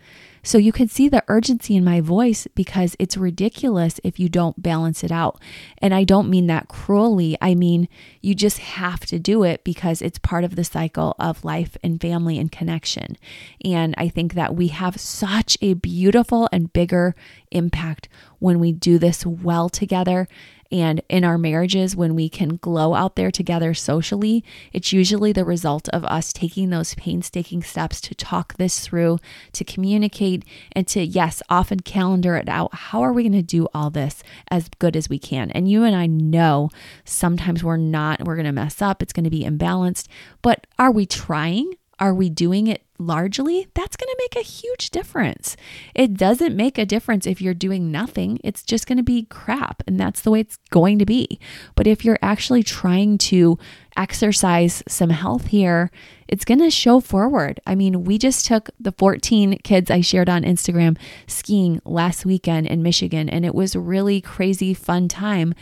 so 0.47 0.59
you 0.59 0.71
can 0.71 0.87
see 0.87 1.09
the 1.09 1.25
urgency 1.27 1.75
in 1.75 1.83
my 1.83 2.01
voice 2.01 2.47
because 2.55 2.95
it's 3.01 3.17
ridiculous 3.17 3.99
if 4.05 4.21
you 4.21 4.29
don't 4.29 4.63
balance 4.63 5.03
it 5.03 5.11
out. 5.11 5.43
And 5.79 5.93
I 5.93 6.05
don't 6.05 6.31
mean 6.31 6.47
that 6.47 6.69
cruelly. 6.69 7.37
I 7.43 7.57
mean, 7.57 7.89
you 8.21 8.33
just 8.33 8.59
have 8.59 9.01
to 9.07 9.19
do 9.19 9.43
it 9.43 9.65
because 9.65 10.01
it's 10.01 10.21
part 10.21 10.45
of 10.45 10.55
the 10.55 10.63
cycle 10.63 11.17
of 11.19 11.45
life 11.45 11.77
and 11.83 12.01
family 12.01 12.39
and 12.39 12.53
connection. 12.53 13.17
And 13.65 13.93
I 13.99 14.09
think 14.09 14.35
that 14.35 14.55
we 14.55 14.69
have 14.69 15.01
such 15.01 15.59
a 15.61 15.75
beautiful 15.75 16.49
and 16.53 16.73
bigger 16.73 17.17
impact 17.51 18.09
when 18.39 18.61
we 18.61 18.71
do 18.71 18.99
this 18.99 19.27
well 19.27 19.69
together 19.69 20.29
and 20.71 21.03
in 21.09 21.25
our 21.25 21.39
marriages, 21.39 21.97
when 21.97 22.15
we 22.15 22.29
can 22.29 22.57
glow 22.57 22.95
out 22.95 23.17
there 23.17 23.31
together 23.31 23.75
socially, 23.75 24.45
it's 24.73 24.93
usually 24.93 25.33
the 25.33 25.45
result 25.45 25.89
of 25.91 26.05
us 26.05 26.33
taking 26.33 26.71
those 26.71 26.95
painstaking 26.95 27.63
steps 27.63 28.01
to 28.03 28.15
talk 28.15 28.57
this 28.57 28.81
through, 28.81 29.19
to 29.53 29.65
communicate, 29.65 30.45
and 30.73 30.87
to, 30.89 31.05
yes, 31.05 31.43
often 31.49 31.81
calendar 31.81 32.37
it 32.37 32.49
out. 32.49 32.75
How 32.75 33.03
are 33.03 33.13
we 33.13 33.23
going 33.23 33.33
to 33.33 33.43
do 33.43 33.69
all 33.75 33.91
this 33.91 34.23
as 34.51 34.69
good 34.79 34.97
as 34.97 35.09
we 35.09 35.19
can? 35.19 35.51
And 35.51 35.71
you 35.71 35.85
and 35.85 35.95
I 35.95 36.07
know 36.07 36.71
sometimes 37.05 37.63
we're 37.63 37.77
not, 37.77 38.25
we're 38.25 38.37
going 38.37 38.47
to 38.47 38.53
mess 38.53 38.81
up, 38.81 39.03
it's 39.03 39.13
going 39.13 39.25
to 39.25 39.31
be 39.31 39.45
imbalanced, 39.45 40.09
but 40.43 40.67
are 40.79 40.91
we 40.91 41.07
trying? 41.07 41.75
Are 41.99 42.15
we 42.15 42.29
doing 42.29 42.67
it 42.67 42.86
largely, 42.99 43.69
that's 43.75 43.97
going 43.97 44.09
to 44.09 44.17
make 44.19 44.37
a 44.37 44.47
huge 44.47 44.91
difference. 44.91 45.57
It 45.95 46.15
doesn't 46.15 46.57
make 46.57 46.79
a 46.79 46.87
difference 46.87 47.27
if 47.27 47.41
you're 47.41 47.55
doing 47.55 47.91
nothing, 47.91 48.41
it's 48.43 48.63
just 48.63 48.87
going 48.87 48.99
to 48.99 49.05
be 49.05 49.25
crap. 49.25 49.83
And 49.87 49.99
that's 49.99 50.21
the 50.21 50.31
way 50.31 50.41
it's 50.41 50.59
going 50.71 50.99
to 50.99 51.07
be. 51.07 51.39
But 51.75 51.87
if 51.87 52.05
you're 52.05 52.19
actually 52.23 52.63
trying 52.63 53.19
to 53.19 53.59
exercise 53.97 54.83
some 54.89 55.11
health 55.11 55.47
here, 55.47 55.91
it's 56.29 56.45
going 56.45 56.61
to 56.61 56.71
show 56.71 57.01
forward. 57.01 57.61
I 57.67 57.75
mean, 57.75 58.05
we 58.05 58.19
just 58.19 58.47
took 58.47 58.71
the 58.79 58.93
14 58.93 59.59
kids 59.59 59.91
I 59.91 60.01
shared 60.01 60.29
on 60.29 60.43
Instagram 60.43 60.99
skiing 61.27 61.81
last 61.85 62.27
weekend 62.27 62.67
in 62.67 62.83
Michigan, 62.83 63.29
and 63.29 63.45
it 63.45 63.55
was 63.55 63.77
really 63.77 64.21
crazy, 64.21 64.75
fun 64.75 65.09
time. 65.09 65.55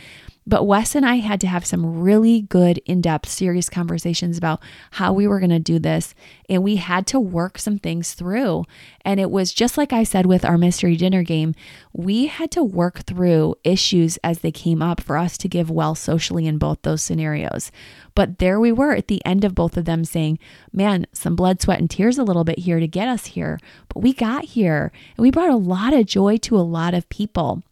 But 0.47 0.65
Wes 0.65 0.93
and 0.93 1.05
I 1.05 1.15
had 1.15 1.41
to 1.41 1.47
have 1.47 1.65
some 1.65 2.01
really 2.01 2.41
good, 2.41 2.77
in 2.85 3.01
depth, 3.01 3.29
serious 3.29 3.67
conversations 3.67 4.37
about 4.37 4.61
how 4.91 5.11
we 5.11 5.27
were 5.27 5.39
going 5.39 5.49
to 5.49 5.59
do 5.59 5.79
this. 5.79 6.13
And 6.47 6.63
we 6.63 6.75
had 6.75 7.07
to 7.07 7.19
work 7.19 7.57
some 7.57 7.79
things 7.79 8.13
through. 8.13 8.65
And 9.01 9.19
it 9.19 9.31
was 9.31 9.53
just 9.53 9.75
like 9.75 9.91
I 9.91 10.03
said 10.03 10.27
with 10.27 10.45
our 10.45 10.57
mystery 10.57 10.97
dinner 10.97 11.23
game, 11.23 11.55
we 11.93 12.27
had 12.27 12.51
to 12.51 12.63
work 12.63 12.99
through 13.05 13.55
issues 13.63 14.17
as 14.23 14.39
they 14.39 14.51
came 14.51 14.83
up 14.83 15.01
for 15.01 15.17
us 15.17 15.35
to 15.39 15.47
give 15.47 15.71
well 15.71 15.95
socially 15.95 16.45
in 16.45 16.59
both 16.59 16.83
those 16.83 17.01
scenarios. 17.01 17.71
But 18.13 18.37
there 18.37 18.59
we 18.59 18.71
were 18.71 18.93
at 18.93 19.07
the 19.07 19.25
end 19.25 19.43
of 19.43 19.55
both 19.55 19.77
of 19.77 19.85
them 19.85 20.05
saying, 20.05 20.37
man, 20.71 21.07
some 21.11 21.35
blood, 21.35 21.59
sweat, 21.59 21.79
and 21.79 21.89
tears 21.89 22.19
a 22.19 22.23
little 22.23 22.43
bit 22.43 22.59
here 22.59 22.79
to 22.79 22.87
get 22.87 23.07
us 23.07 23.27
here. 23.27 23.59
But 23.87 24.03
we 24.03 24.13
got 24.13 24.45
here 24.45 24.91
and 25.17 25.23
we 25.23 25.31
brought 25.31 25.49
a 25.49 25.55
lot 25.55 25.93
of 25.93 26.05
joy 26.05 26.37
to 26.37 26.55
a 26.55 26.59
lot 26.59 26.93
of 26.93 27.09
people. 27.09 27.63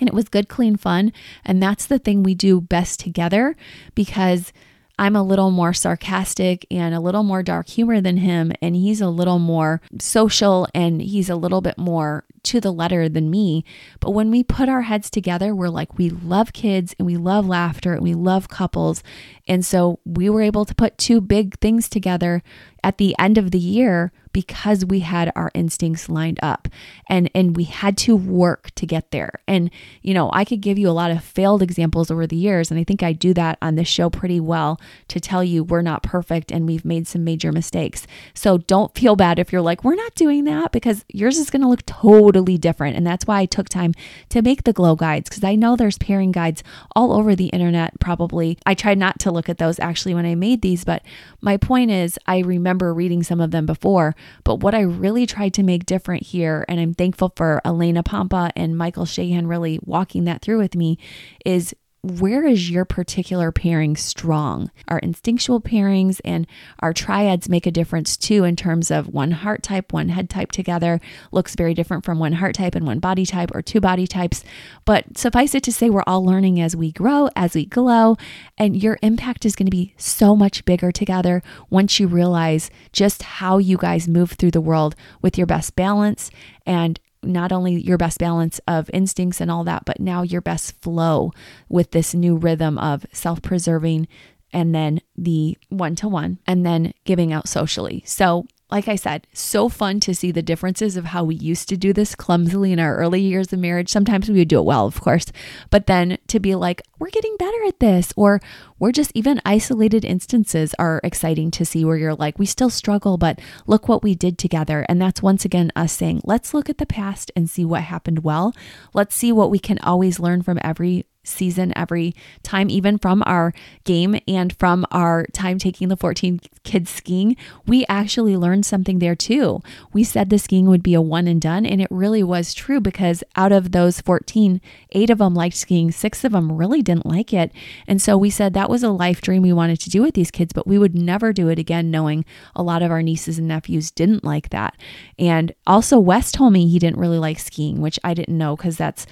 And 0.00 0.08
it 0.08 0.14
was 0.14 0.28
good, 0.28 0.48
clean 0.48 0.76
fun. 0.76 1.12
And 1.44 1.62
that's 1.62 1.86
the 1.86 1.98
thing 1.98 2.22
we 2.22 2.34
do 2.34 2.60
best 2.60 2.98
together 3.00 3.54
because 3.94 4.52
I'm 5.00 5.16
a 5.16 5.22
little 5.22 5.50
more 5.50 5.72
sarcastic 5.72 6.66
and 6.70 6.94
a 6.94 7.00
little 7.00 7.22
more 7.22 7.42
dark 7.42 7.68
humor 7.68 8.02
than 8.02 8.18
him. 8.18 8.52
And 8.60 8.76
he's 8.76 9.00
a 9.00 9.08
little 9.08 9.38
more 9.38 9.80
social 9.98 10.68
and 10.74 11.00
he's 11.00 11.30
a 11.30 11.36
little 11.36 11.62
bit 11.62 11.78
more 11.78 12.24
to 12.42 12.60
the 12.60 12.70
letter 12.70 13.08
than 13.08 13.30
me. 13.30 13.64
But 14.00 14.10
when 14.10 14.30
we 14.30 14.44
put 14.44 14.68
our 14.68 14.82
heads 14.82 15.08
together, 15.08 15.54
we're 15.54 15.70
like, 15.70 15.96
we 15.96 16.10
love 16.10 16.52
kids 16.52 16.94
and 16.98 17.06
we 17.06 17.16
love 17.16 17.46
laughter 17.46 17.94
and 17.94 18.02
we 18.02 18.12
love 18.12 18.48
couples. 18.48 19.02
And 19.50 19.66
so 19.66 19.98
we 20.04 20.30
were 20.30 20.42
able 20.42 20.64
to 20.64 20.76
put 20.76 20.96
two 20.96 21.20
big 21.20 21.58
things 21.58 21.88
together 21.88 22.40
at 22.82 22.98
the 22.98 23.14
end 23.18 23.36
of 23.36 23.50
the 23.50 23.58
year 23.58 24.12
because 24.32 24.84
we 24.84 25.00
had 25.00 25.32
our 25.34 25.50
instincts 25.54 26.08
lined 26.08 26.38
up 26.40 26.68
and 27.08 27.28
and 27.34 27.56
we 27.56 27.64
had 27.64 27.96
to 27.96 28.14
work 28.14 28.70
to 28.76 28.86
get 28.86 29.10
there. 29.10 29.32
And 29.48 29.70
you 30.02 30.14
know, 30.14 30.30
I 30.32 30.44
could 30.44 30.60
give 30.60 30.78
you 30.78 30.88
a 30.88 30.92
lot 30.92 31.10
of 31.10 31.24
failed 31.24 31.62
examples 31.62 32.10
over 32.10 32.26
the 32.26 32.36
years 32.36 32.70
and 32.70 32.78
I 32.78 32.84
think 32.84 33.02
I 33.02 33.12
do 33.12 33.34
that 33.34 33.58
on 33.60 33.74
this 33.74 33.88
show 33.88 34.08
pretty 34.08 34.38
well 34.38 34.80
to 35.08 35.18
tell 35.18 35.42
you 35.42 35.64
we're 35.64 35.82
not 35.82 36.02
perfect 36.02 36.52
and 36.52 36.66
we've 36.66 36.84
made 36.84 37.08
some 37.08 37.24
major 37.24 37.50
mistakes. 37.50 38.06
So 38.34 38.58
don't 38.58 38.94
feel 38.94 39.16
bad 39.16 39.38
if 39.38 39.52
you're 39.52 39.62
like 39.62 39.82
we're 39.82 39.96
not 39.96 40.14
doing 40.14 40.44
that 40.44 40.70
because 40.70 41.04
yours 41.08 41.36
is 41.36 41.50
going 41.50 41.62
to 41.62 41.68
look 41.68 41.84
totally 41.86 42.56
different 42.56 42.96
and 42.96 43.06
that's 43.06 43.26
why 43.26 43.40
I 43.40 43.46
took 43.46 43.68
time 43.68 43.94
to 44.28 44.42
make 44.42 44.62
the 44.62 44.72
glow 44.72 44.94
guides 44.94 45.28
because 45.28 45.44
I 45.44 45.56
know 45.56 45.74
there's 45.74 45.98
pairing 45.98 46.30
guides 46.30 46.62
all 46.94 47.12
over 47.12 47.34
the 47.34 47.46
internet 47.48 47.98
probably. 47.98 48.58
I 48.64 48.74
tried 48.74 48.98
not 48.98 49.18
to 49.20 49.32
look 49.40 49.48
at 49.48 49.56
those 49.56 49.80
actually 49.80 50.12
when 50.12 50.26
I 50.26 50.34
made 50.34 50.60
these, 50.60 50.84
but 50.84 51.02
my 51.40 51.56
point 51.56 51.90
is 51.90 52.18
I 52.26 52.40
remember 52.40 52.92
reading 52.92 53.22
some 53.22 53.40
of 53.40 53.52
them 53.52 53.64
before 53.64 54.14
but 54.44 54.56
what 54.56 54.74
I 54.74 54.82
really 54.82 55.24
tried 55.24 55.54
to 55.54 55.62
make 55.62 55.86
different 55.86 56.24
here, 56.24 56.66
and 56.68 56.78
I'm 56.78 56.92
thankful 56.92 57.32
for 57.36 57.62
Elena 57.64 58.02
Pompa 58.02 58.50
and 58.54 58.76
Michael 58.76 59.06
Shahan 59.06 59.48
really 59.48 59.78
walking 59.82 60.24
that 60.24 60.42
through 60.42 60.58
with 60.58 60.74
me, 60.74 60.98
is 61.46 61.74
where 62.02 62.46
is 62.46 62.70
your 62.70 62.86
particular 62.86 63.52
pairing 63.52 63.94
strong? 63.94 64.70
Our 64.88 64.98
instinctual 65.00 65.60
pairings 65.60 66.20
and 66.24 66.46
our 66.80 66.94
triads 66.94 67.48
make 67.48 67.66
a 67.66 67.70
difference 67.70 68.16
too 68.16 68.44
in 68.44 68.56
terms 68.56 68.90
of 68.90 69.08
one 69.08 69.32
heart 69.32 69.62
type, 69.62 69.92
one 69.92 70.08
head 70.08 70.30
type 70.30 70.50
together 70.50 71.00
looks 71.30 71.54
very 71.54 71.74
different 71.74 72.04
from 72.04 72.18
one 72.18 72.32
heart 72.32 72.54
type 72.54 72.74
and 72.74 72.86
one 72.86 73.00
body 73.00 73.26
type 73.26 73.50
or 73.54 73.60
two 73.60 73.80
body 73.80 74.06
types. 74.06 74.42
But 74.86 75.18
suffice 75.18 75.54
it 75.54 75.62
to 75.64 75.72
say, 75.72 75.90
we're 75.90 76.02
all 76.06 76.24
learning 76.24 76.58
as 76.60 76.74
we 76.74 76.90
grow, 76.90 77.28
as 77.36 77.54
we 77.54 77.66
glow, 77.66 78.16
and 78.56 78.82
your 78.82 78.98
impact 79.02 79.44
is 79.44 79.54
going 79.54 79.66
to 79.66 79.70
be 79.70 79.94
so 79.98 80.34
much 80.34 80.64
bigger 80.64 80.90
together 80.90 81.42
once 81.68 82.00
you 82.00 82.06
realize 82.08 82.70
just 82.92 83.22
how 83.22 83.58
you 83.58 83.76
guys 83.76 84.08
move 84.08 84.32
through 84.32 84.52
the 84.52 84.60
world 84.60 84.96
with 85.20 85.36
your 85.36 85.46
best 85.46 85.76
balance 85.76 86.30
and 86.64 86.98
not 87.22 87.52
only 87.52 87.74
your 87.74 87.98
best 87.98 88.18
balance 88.18 88.60
of 88.66 88.90
instincts 88.92 89.40
and 89.40 89.50
all 89.50 89.64
that, 89.64 89.84
but 89.84 90.00
now 90.00 90.22
your 90.22 90.40
best 90.40 90.80
flow 90.80 91.32
with 91.68 91.90
this 91.90 92.14
new 92.14 92.36
rhythm 92.36 92.78
of 92.78 93.06
self 93.12 93.42
preserving 93.42 94.08
and 94.52 94.74
then 94.74 95.00
the 95.16 95.56
one 95.68 95.94
to 95.96 96.08
one 96.08 96.38
and 96.46 96.66
then 96.66 96.92
giving 97.04 97.32
out 97.32 97.48
socially. 97.48 98.02
So 98.06 98.46
like 98.70 98.88
I 98.88 98.96
said, 98.96 99.26
so 99.32 99.68
fun 99.68 100.00
to 100.00 100.14
see 100.14 100.30
the 100.30 100.42
differences 100.42 100.96
of 100.96 101.06
how 101.06 101.24
we 101.24 101.34
used 101.34 101.68
to 101.68 101.76
do 101.76 101.92
this 101.92 102.14
clumsily 102.14 102.72
in 102.72 102.78
our 102.78 102.96
early 102.96 103.20
years 103.20 103.52
of 103.52 103.58
marriage. 103.58 103.88
Sometimes 103.88 104.28
we 104.28 104.38
would 104.38 104.48
do 104.48 104.58
it 104.58 104.64
well, 104.64 104.86
of 104.86 105.00
course, 105.00 105.26
but 105.70 105.86
then 105.86 106.18
to 106.28 106.38
be 106.38 106.54
like, 106.54 106.82
we're 106.98 107.10
getting 107.10 107.36
better 107.38 107.64
at 107.66 107.80
this, 107.80 108.12
or 108.16 108.40
we're 108.78 108.92
just 108.92 109.12
even 109.14 109.40
isolated 109.44 110.04
instances 110.04 110.74
are 110.78 111.00
exciting 111.02 111.50
to 111.52 111.64
see 111.64 111.84
where 111.84 111.96
you're 111.96 112.14
like, 112.14 112.38
we 112.38 112.46
still 112.46 112.70
struggle, 112.70 113.16
but 113.16 113.40
look 113.66 113.88
what 113.88 114.02
we 114.02 114.14
did 114.14 114.38
together. 114.38 114.86
And 114.88 115.00
that's 115.00 115.22
once 115.22 115.44
again 115.44 115.72
us 115.74 115.92
saying, 115.92 116.22
let's 116.24 116.54
look 116.54 116.68
at 116.68 116.78
the 116.78 116.86
past 116.86 117.30
and 117.34 117.48
see 117.48 117.64
what 117.64 117.82
happened 117.82 118.22
well. 118.22 118.54
Let's 118.94 119.14
see 119.14 119.32
what 119.32 119.50
we 119.50 119.58
can 119.58 119.78
always 119.78 120.20
learn 120.20 120.42
from 120.42 120.58
every 120.62 121.06
season 121.22 121.72
every 121.76 122.14
time, 122.42 122.70
even 122.70 122.98
from 122.98 123.22
our 123.26 123.52
game 123.84 124.20
and 124.26 124.56
from 124.58 124.86
our 124.90 125.26
time 125.32 125.58
taking 125.58 125.88
the 125.88 125.96
14 125.96 126.40
kids 126.64 126.90
skiing. 126.90 127.36
We 127.66 127.84
actually 127.88 128.36
learned 128.36 128.66
something 128.66 128.98
there 128.98 129.14
too. 129.14 129.60
We 129.92 130.04
said 130.04 130.30
the 130.30 130.38
skiing 130.38 130.66
would 130.66 130.82
be 130.82 130.94
a 130.94 131.00
one 131.00 131.28
and 131.28 131.40
done, 131.40 131.66
and 131.66 131.80
it 131.80 131.88
really 131.90 132.22
was 132.22 132.54
true 132.54 132.80
because 132.80 133.22
out 133.36 133.52
of 133.52 133.72
those 133.72 134.00
14, 134.00 134.60
eight 134.92 135.10
of 135.10 135.18
them 135.18 135.34
liked 135.34 135.56
skiing, 135.56 135.90
six 135.90 136.24
of 136.24 136.32
them 136.32 136.52
really 136.52 136.82
didn't 136.82 137.06
like 137.06 137.32
it. 137.32 137.52
And 137.86 138.00
so 138.00 138.16
we 138.16 138.30
said 138.30 138.54
that 138.54 138.70
was 138.70 138.82
a 138.82 138.90
life 138.90 139.20
dream 139.20 139.42
we 139.42 139.52
wanted 139.52 139.80
to 139.80 139.90
do 139.90 140.02
with 140.02 140.14
these 140.14 140.30
kids, 140.30 140.52
but 140.52 140.66
we 140.66 140.78
would 140.78 140.94
never 140.94 141.32
do 141.32 141.48
it 141.48 141.58
again, 141.58 141.90
knowing 141.90 142.24
a 142.54 142.62
lot 142.62 142.82
of 142.82 142.90
our 142.90 143.02
nieces 143.02 143.38
and 143.38 143.48
nephews 143.48 143.90
didn't 143.90 144.24
like 144.24 144.50
that. 144.50 144.76
And 145.18 145.52
also, 145.66 145.98
Wes 145.98 146.32
told 146.32 146.52
me 146.52 146.68
he 146.68 146.78
didn't 146.78 147.00
really 147.00 147.18
like 147.18 147.38
skiing, 147.38 147.80
which 147.80 147.98
I 148.04 148.14
didn't 148.14 148.36
know 148.36 148.56
because 148.56 148.76
that's 148.76 149.06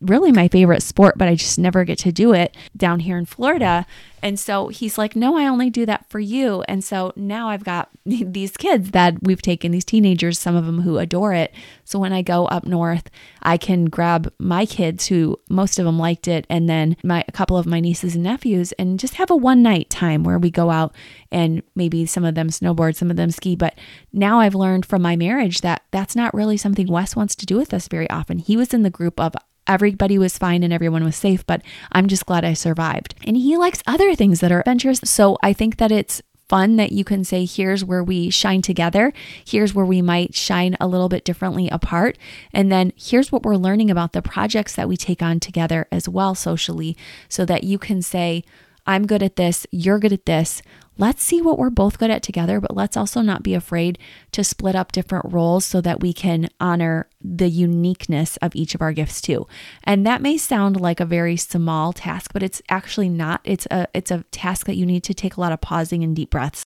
really 0.00 0.32
my 0.32 0.48
favorite 0.48 0.82
sport, 0.82 1.16
but 1.16 1.28
I 1.28 1.34
just 1.34 1.58
never 1.58 1.84
get 1.84 1.98
to 2.00 2.12
do 2.12 2.32
it 2.32 2.56
down 2.76 3.00
here 3.00 3.18
in 3.18 3.26
Florida. 3.26 3.86
And 4.22 4.38
so 4.38 4.68
he's 4.68 4.98
like, 4.98 5.14
No, 5.14 5.36
I 5.36 5.46
only 5.46 5.70
do 5.70 5.86
that 5.86 6.08
for 6.08 6.18
you. 6.18 6.62
And 6.68 6.82
so 6.82 7.12
now 7.16 7.48
I've 7.48 7.64
got 7.64 7.90
these 8.06 8.56
kids 8.56 8.90
that 8.92 9.22
we've 9.22 9.42
taken, 9.42 9.72
these 9.72 9.84
teenagers, 9.84 10.38
some 10.38 10.56
of 10.56 10.66
them 10.66 10.82
who 10.82 10.98
adore 10.98 11.32
it. 11.32 11.52
So 11.84 11.98
when 11.98 12.12
I 12.12 12.22
go 12.22 12.46
up 12.46 12.66
north, 12.66 13.10
I 13.42 13.56
can 13.56 13.86
grab 13.86 14.32
my 14.38 14.66
kids 14.66 15.06
who 15.06 15.38
most 15.48 15.78
of 15.78 15.84
them 15.84 15.98
liked 15.98 16.28
it, 16.28 16.46
and 16.48 16.68
then 16.68 16.96
my 17.04 17.24
a 17.28 17.32
couple 17.32 17.56
of 17.56 17.66
my 17.66 17.80
nieces 17.80 18.14
and 18.14 18.24
nephews, 18.24 18.72
and 18.72 18.98
just 18.98 19.14
have 19.14 19.30
a 19.30 19.36
one 19.36 19.62
night 19.62 19.90
time 19.90 20.24
where 20.24 20.38
we 20.38 20.50
go 20.50 20.70
out 20.70 20.94
and 21.30 21.62
maybe 21.74 22.06
some 22.06 22.24
of 22.24 22.34
them 22.34 22.48
snowboard, 22.48 22.96
some 22.96 23.10
of 23.10 23.16
them 23.16 23.30
ski. 23.30 23.54
But 23.54 23.78
now 24.12 24.40
I've 24.40 24.54
learned 24.54 24.86
from 24.86 25.02
my 25.02 25.16
marriage 25.16 25.60
that 25.60 25.82
that's 25.90 26.16
not 26.16 26.34
really 26.34 26.56
something 26.56 26.86
Wes 26.86 27.14
wants 27.14 27.34
to 27.36 27.46
do 27.46 27.56
with 27.56 27.74
us 27.74 27.88
very 27.88 28.08
often. 28.10 28.38
He 28.38 28.56
was 28.56 28.72
in 28.74 28.82
the 28.82 28.90
group 28.90 29.20
of 29.20 29.34
everybody 29.66 30.18
was 30.18 30.38
fine 30.38 30.62
and 30.62 30.72
everyone 30.72 31.04
was 31.04 31.16
safe, 31.16 31.46
but 31.46 31.62
I'm 31.92 32.06
just 32.06 32.26
glad 32.26 32.44
I 32.44 32.54
survived. 32.54 33.14
And 33.26 33.36
he 33.36 33.56
likes 33.56 33.82
other 33.86 34.14
things 34.16 34.40
that 34.40 34.50
are 34.50 34.60
adventures. 34.60 35.08
So 35.08 35.38
I 35.42 35.52
think 35.52 35.76
that 35.76 35.92
it's 35.92 36.22
fun 36.48 36.76
that 36.76 36.92
you 36.92 37.04
can 37.04 37.24
say, 37.24 37.44
here's 37.44 37.84
where 37.84 38.04
we 38.04 38.30
shine 38.30 38.62
together. 38.62 39.12
Here's 39.44 39.74
where 39.74 39.84
we 39.84 40.00
might 40.00 40.34
shine 40.34 40.76
a 40.80 40.86
little 40.86 41.08
bit 41.08 41.24
differently 41.24 41.68
apart. 41.68 42.16
And 42.52 42.70
then 42.70 42.92
here's 42.96 43.32
what 43.32 43.42
we're 43.42 43.56
learning 43.56 43.90
about 43.90 44.12
the 44.12 44.22
projects 44.22 44.76
that 44.76 44.88
we 44.88 44.96
take 44.96 45.22
on 45.22 45.40
together 45.40 45.88
as 45.90 46.08
well 46.08 46.36
socially, 46.36 46.96
so 47.28 47.44
that 47.46 47.64
you 47.64 47.78
can 47.78 48.00
say, 48.00 48.44
I'm 48.86 49.08
good 49.08 49.24
at 49.24 49.34
this, 49.34 49.66
you're 49.72 49.98
good 49.98 50.12
at 50.12 50.26
this 50.26 50.62
let's 50.98 51.22
see 51.22 51.42
what 51.42 51.58
we're 51.58 51.70
both 51.70 51.98
good 51.98 52.10
at 52.10 52.22
together, 52.22 52.60
but 52.60 52.76
let's 52.76 52.96
also 52.96 53.20
not 53.20 53.42
be 53.42 53.54
afraid 53.54 53.98
to 54.32 54.42
split 54.42 54.74
up 54.74 54.92
different 54.92 55.32
roles 55.32 55.64
so 55.64 55.80
that 55.80 56.00
we 56.00 56.12
can 56.12 56.48
honor 56.60 57.08
the 57.22 57.48
uniqueness 57.48 58.36
of 58.38 58.54
each 58.54 58.74
of 58.74 58.82
our 58.82 58.92
gifts 58.92 59.20
too. 59.20 59.46
And 59.84 60.06
that 60.06 60.22
may 60.22 60.36
sound 60.36 60.80
like 60.80 61.00
a 61.00 61.06
very 61.06 61.36
small 61.36 61.92
task, 61.92 62.32
but 62.32 62.42
it's 62.42 62.62
actually 62.68 63.08
not. 63.08 63.40
It's 63.44 63.66
a 63.70 63.86
it's 63.94 64.10
a 64.10 64.24
task 64.30 64.66
that 64.66 64.76
you 64.76 64.86
need 64.86 65.04
to 65.04 65.14
take 65.14 65.36
a 65.36 65.40
lot 65.40 65.52
of 65.52 65.60
pausing 65.60 66.02
and 66.02 66.14
deep 66.14 66.30
breaths. 66.30 66.62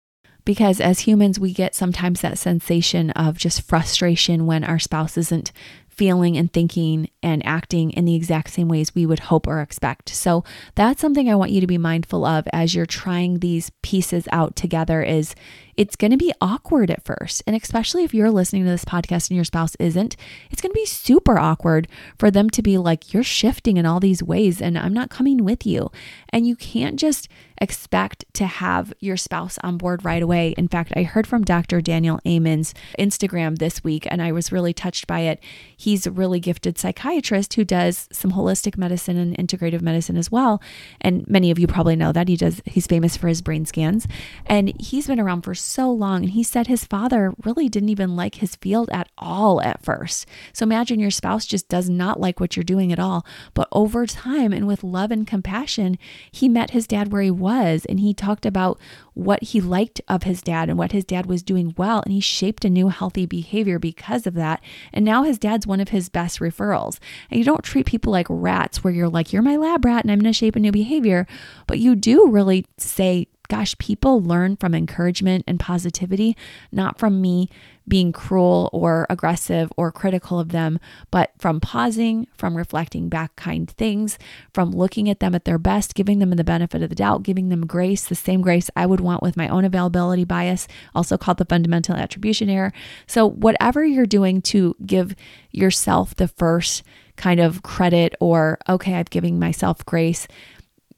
Because 0.45 0.79
as 0.79 1.01
humans, 1.01 1.39
we 1.39 1.53
get 1.53 1.75
sometimes 1.75 2.21
that 2.21 2.39
sensation 2.39 3.11
of 3.11 3.37
just 3.37 3.61
frustration 3.61 4.45
when 4.45 4.63
our 4.63 4.79
spouse 4.79 5.17
isn't 5.17 5.51
feeling 5.99 6.37
and 6.37 6.53
thinking 6.53 7.09
and 7.21 7.45
acting 7.45 7.91
in 7.91 8.05
the 8.05 8.15
exact 8.15 8.49
same 8.51 8.69
ways 8.69 8.95
we 8.95 9.05
would 9.05 9.19
hope 9.19 9.45
or 9.45 9.59
expect. 9.59 10.07
So 10.07 10.45
that's 10.75 11.01
something 11.01 11.29
I 11.29 11.35
want 11.35 11.51
you 11.51 11.59
to 11.59 11.67
be 11.67 11.77
mindful 11.77 12.23
of 12.23 12.47
as 12.53 12.73
you're 12.73 12.85
trying 12.85 13.39
these 13.39 13.69
pieces 13.81 14.25
out 14.31 14.55
together 14.55 15.03
is 15.03 15.35
it's 15.79 15.95
going 15.95 16.11
to 16.11 16.17
be 16.17 16.33
awkward 16.41 16.91
at 16.91 17.05
first. 17.05 17.41
And 17.47 17.55
especially 17.55 18.03
if 18.03 18.13
you're 18.13 18.29
listening 18.29 18.65
to 18.65 18.69
this 18.69 18.83
podcast 18.83 19.29
and 19.29 19.37
your 19.37 19.45
spouse 19.45 19.75
isn't, 19.79 20.17
it's 20.51 20.61
going 20.61 20.71
to 20.71 20.77
be 20.77 20.85
super 20.85 21.39
awkward 21.39 21.87
for 22.17 22.29
them 22.29 22.49
to 22.49 22.61
be 22.61 22.77
like, 22.77 23.13
you're 23.13 23.23
shifting 23.23 23.77
in 23.77 23.85
all 23.85 24.01
these 24.01 24.21
ways 24.21 24.61
and 24.61 24.77
I'm 24.77 24.91
not 24.91 25.09
coming 25.09 25.45
with 25.45 25.65
you. 25.65 25.89
And 26.31 26.45
you 26.45 26.57
can't 26.57 26.99
just 26.99 27.29
expect 27.61 28.25
to 28.33 28.45
have 28.45 28.93
your 28.99 29.17
spouse 29.17 29.57
on 29.63 29.77
board 29.77 30.03
right 30.03 30.21
away. 30.21 30.53
In 30.57 30.67
fact, 30.67 30.91
I 30.95 31.03
heard 31.03 31.27
from 31.27 31.43
Dr. 31.43 31.81
Daniel 31.81 32.19
Amen's 32.25 32.73
Instagram 32.97 33.57
this 33.57 33.81
week 33.81 34.05
and 34.09 34.21
I 34.21 34.33
was 34.33 34.51
really 34.51 34.73
touched 34.73 35.07
by 35.07 35.21
it. 35.21 35.41
He's 35.75 36.05
a 36.05 36.11
really 36.11 36.41
gifted 36.41 36.77
psychiatrist 36.77 37.53
who 37.53 37.63
does 37.63 38.09
some 38.11 38.33
holistic 38.33 38.77
medicine 38.77 39.17
and 39.17 39.37
integrative 39.37 39.81
medicine 39.81 40.17
as 40.17 40.31
well. 40.31 40.61
And 40.99 41.27
many 41.29 41.51
of 41.51 41.59
you 41.59 41.67
probably 41.67 41.95
know 41.95 42.11
that 42.11 42.27
he 42.27 42.35
does, 42.35 42.61
he's 42.65 42.87
famous 42.87 43.15
for 43.15 43.29
his 43.29 43.41
brain 43.41 43.65
scans. 43.65 44.07
And 44.45 44.73
he's 44.81 45.07
been 45.07 45.19
around 45.21 45.41
for 45.41 45.53
long. 45.77 46.23
And 46.23 46.31
he 46.31 46.43
said 46.43 46.67
his 46.67 46.85
father 46.85 47.33
really 47.43 47.69
didn't 47.69 47.89
even 47.89 48.15
like 48.15 48.35
his 48.35 48.55
field 48.55 48.89
at 48.91 49.09
all 49.17 49.61
at 49.61 49.83
first. 49.83 50.25
So 50.53 50.63
imagine 50.63 50.99
your 50.99 51.11
spouse 51.11 51.45
just 51.45 51.69
does 51.69 51.89
not 51.89 52.19
like 52.19 52.39
what 52.39 52.55
you're 52.55 52.63
doing 52.63 52.91
at 52.91 52.99
all. 52.99 53.25
But 53.53 53.67
over 53.71 54.05
time 54.05 54.51
and 54.51 54.67
with 54.67 54.83
love 54.83 55.11
and 55.11 55.27
compassion, 55.27 55.97
he 56.31 56.49
met 56.49 56.71
his 56.71 56.87
dad 56.87 57.11
where 57.11 57.21
he 57.21 57.31
was 57.31 57.85
and 57.85 57.99
he 57.99 58.13
talked 58.13 58.45
about 58.45 58.79
what 59.13 59.43
he 59.43 59.61
liked 59.61 60.01
of 60.07 60.23
his 60.23 60.41
dad 60.41 60.69
and 60.69 60.77
what 60.77 60.91
his 60.91 61.03
dad 61.03 61.25
was 61.25 61.43
doing 61.43 61.73
well. 61.77 62.01
And 62.01 62.13
he 62.13 62.21
shaped 62.21 62.65
a 62.65 62.69
new 62.69 62.87
healthy 62.87 63.25
behavior 63.25 63.77
because 63.77 64.25
of 64.25 64.33
that. 64.35 64.61
And 64.93 65.05
now 65.05 65.23
his 65.23 65.37
dad's 65.37 65.67
one 65.67 65.79
of 65.79 65.89
his 65.89 66.09
best 66.09 66.39
referrals. 66.39 66.99
And 67.29 67.37
you 67.37 67.45
don't 67.45 67.63
treat 67.63 67.85
people 67.85 68.11
like 68.11 68.27
rats 68.29 68.83
where 68.83 68.93
you're 68.93 69.09
like, 69.09 69.31
you're 69.31 69.41
my 69.41 69.57
lab 69.57 69.85
rat 69.85 70.03
and 70.03 70.11
I'm 70.11 70.19
going 70.19 70.31
to 70.31 70.37
shape 70.37 70.55
a 70.55 70.59
new 70.59 70.71
behavior. 70.71 71.27
But 71.67 71.79
you 71.79 71.95
do 71.95 72.27
really 72.27 72.65
say, 72.77 73.27
gosh, 73.49 73.77
people 73.79 74.21
learn 74.21 74.55
from 74.55 74.75
encouragement 74.75 75.43
and 75.47 75.59
positivity, 75.59 76.37
not 76.71 76.99
from 76.99 77.19
me 77.19 77.49
being 77.87 78.11
cruel 78.11 78.69
or 78.71 79.07
aggressive 79.09 79.73
or 79.75 79.91
critical 79.91 80.39
of 80.39 80.49
them, 80.49 80.79
but 81.09 81.31
from 81.39 81.59
pausing, 81.59 82.27
from 82.37 82.55
reflecting 82.55 83.09
back 83.09 83.35
kind 83.35 83.69
things, 83.71 84.19
from 84.53 84.71
looking 84.71 85.09
at 85.09 85.19
them 85.19 85.33
at 85.33 85.45
their 85.45 85.57
best, 85.57 85.95
giving 85.95 86.19
them 86.19 86.29
the 86.29 86.43
benefit 86.43 86.83
of 86.83 86.89
the 86.89 86.95
doubt, 86.95 87.23
giving 87.23 87.49
them 87.49 87.65
grace, 87.65 88.05
the 88.05 88.15
same 88.15 88.41
grace 88.41 88.69
I 88.75 88.85
would 88.85 89.01
want 89.01 89.23
with 89.23 89.35
my 89.35 89.47
own 89.49 89.65
availability 89.65 90.23
bias, 90.23 90.67
also 90.93 91.17
called 91.17 91.39
the 91.39 91.45
fundamental 91.45 91.95
attribution 91.95 92.49
error. 92.49 92.71
So, 93.07 93.27
whatever 93.27 93.83
you're 93.83 94.05
doing 94.05 94.43
to 94.43 94.75
give 94.85 95.15
yourself 95.51 96.13
the 96.13 96.27
first 96.27 96.83
kind 97.15 97.39
of 97.39 97.63
credit 97.63 98.15
or, 98.19 98.59
okay, 98.69 98.93
I've 98.93 99.09
given 99.09 99.39
myself 99.39 99.83
grace 99.85 100.27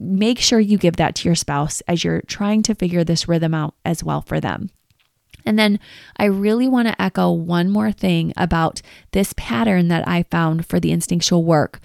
make 0.02 0.40
sure 0.40 0.60
you 0.60 0.78
give 0.78 0.96
that 0.98 1.16
to 1.16 1.30
your 1.30 1.36
spouse 1.36 1.82
as 1.82 2.04
you're 2.04 2.22
trying 2.24 2.64
to 2.64 2.76
figure 2.76 3.04
this 3.04 3.28
rhythm 3.28 3.54
out 3.54 3.76
as 3.86 4.04
well 4.04 4.22
for 4.22 4.40
them. 4.40 4.70
And 5.46 5.58
then 5.58 5.80
I 6.18 6.26
really 6.26 6.68
want 6.68 6.88
to 6.88 7.02
echo 7.02 7.32
one 7.32 7.70
more 7.70 7.92
thing 7.92 8.34
about 8.38 8.82
this 9.12 9.34
pattern 9.38 9.88
that 9.88 10.08
I 10.08 10.24
found 10.24 10.66
for 10.66 10.80
the 10.80 10.92
instinctual 10.92 11.44
work. 11.44 11.80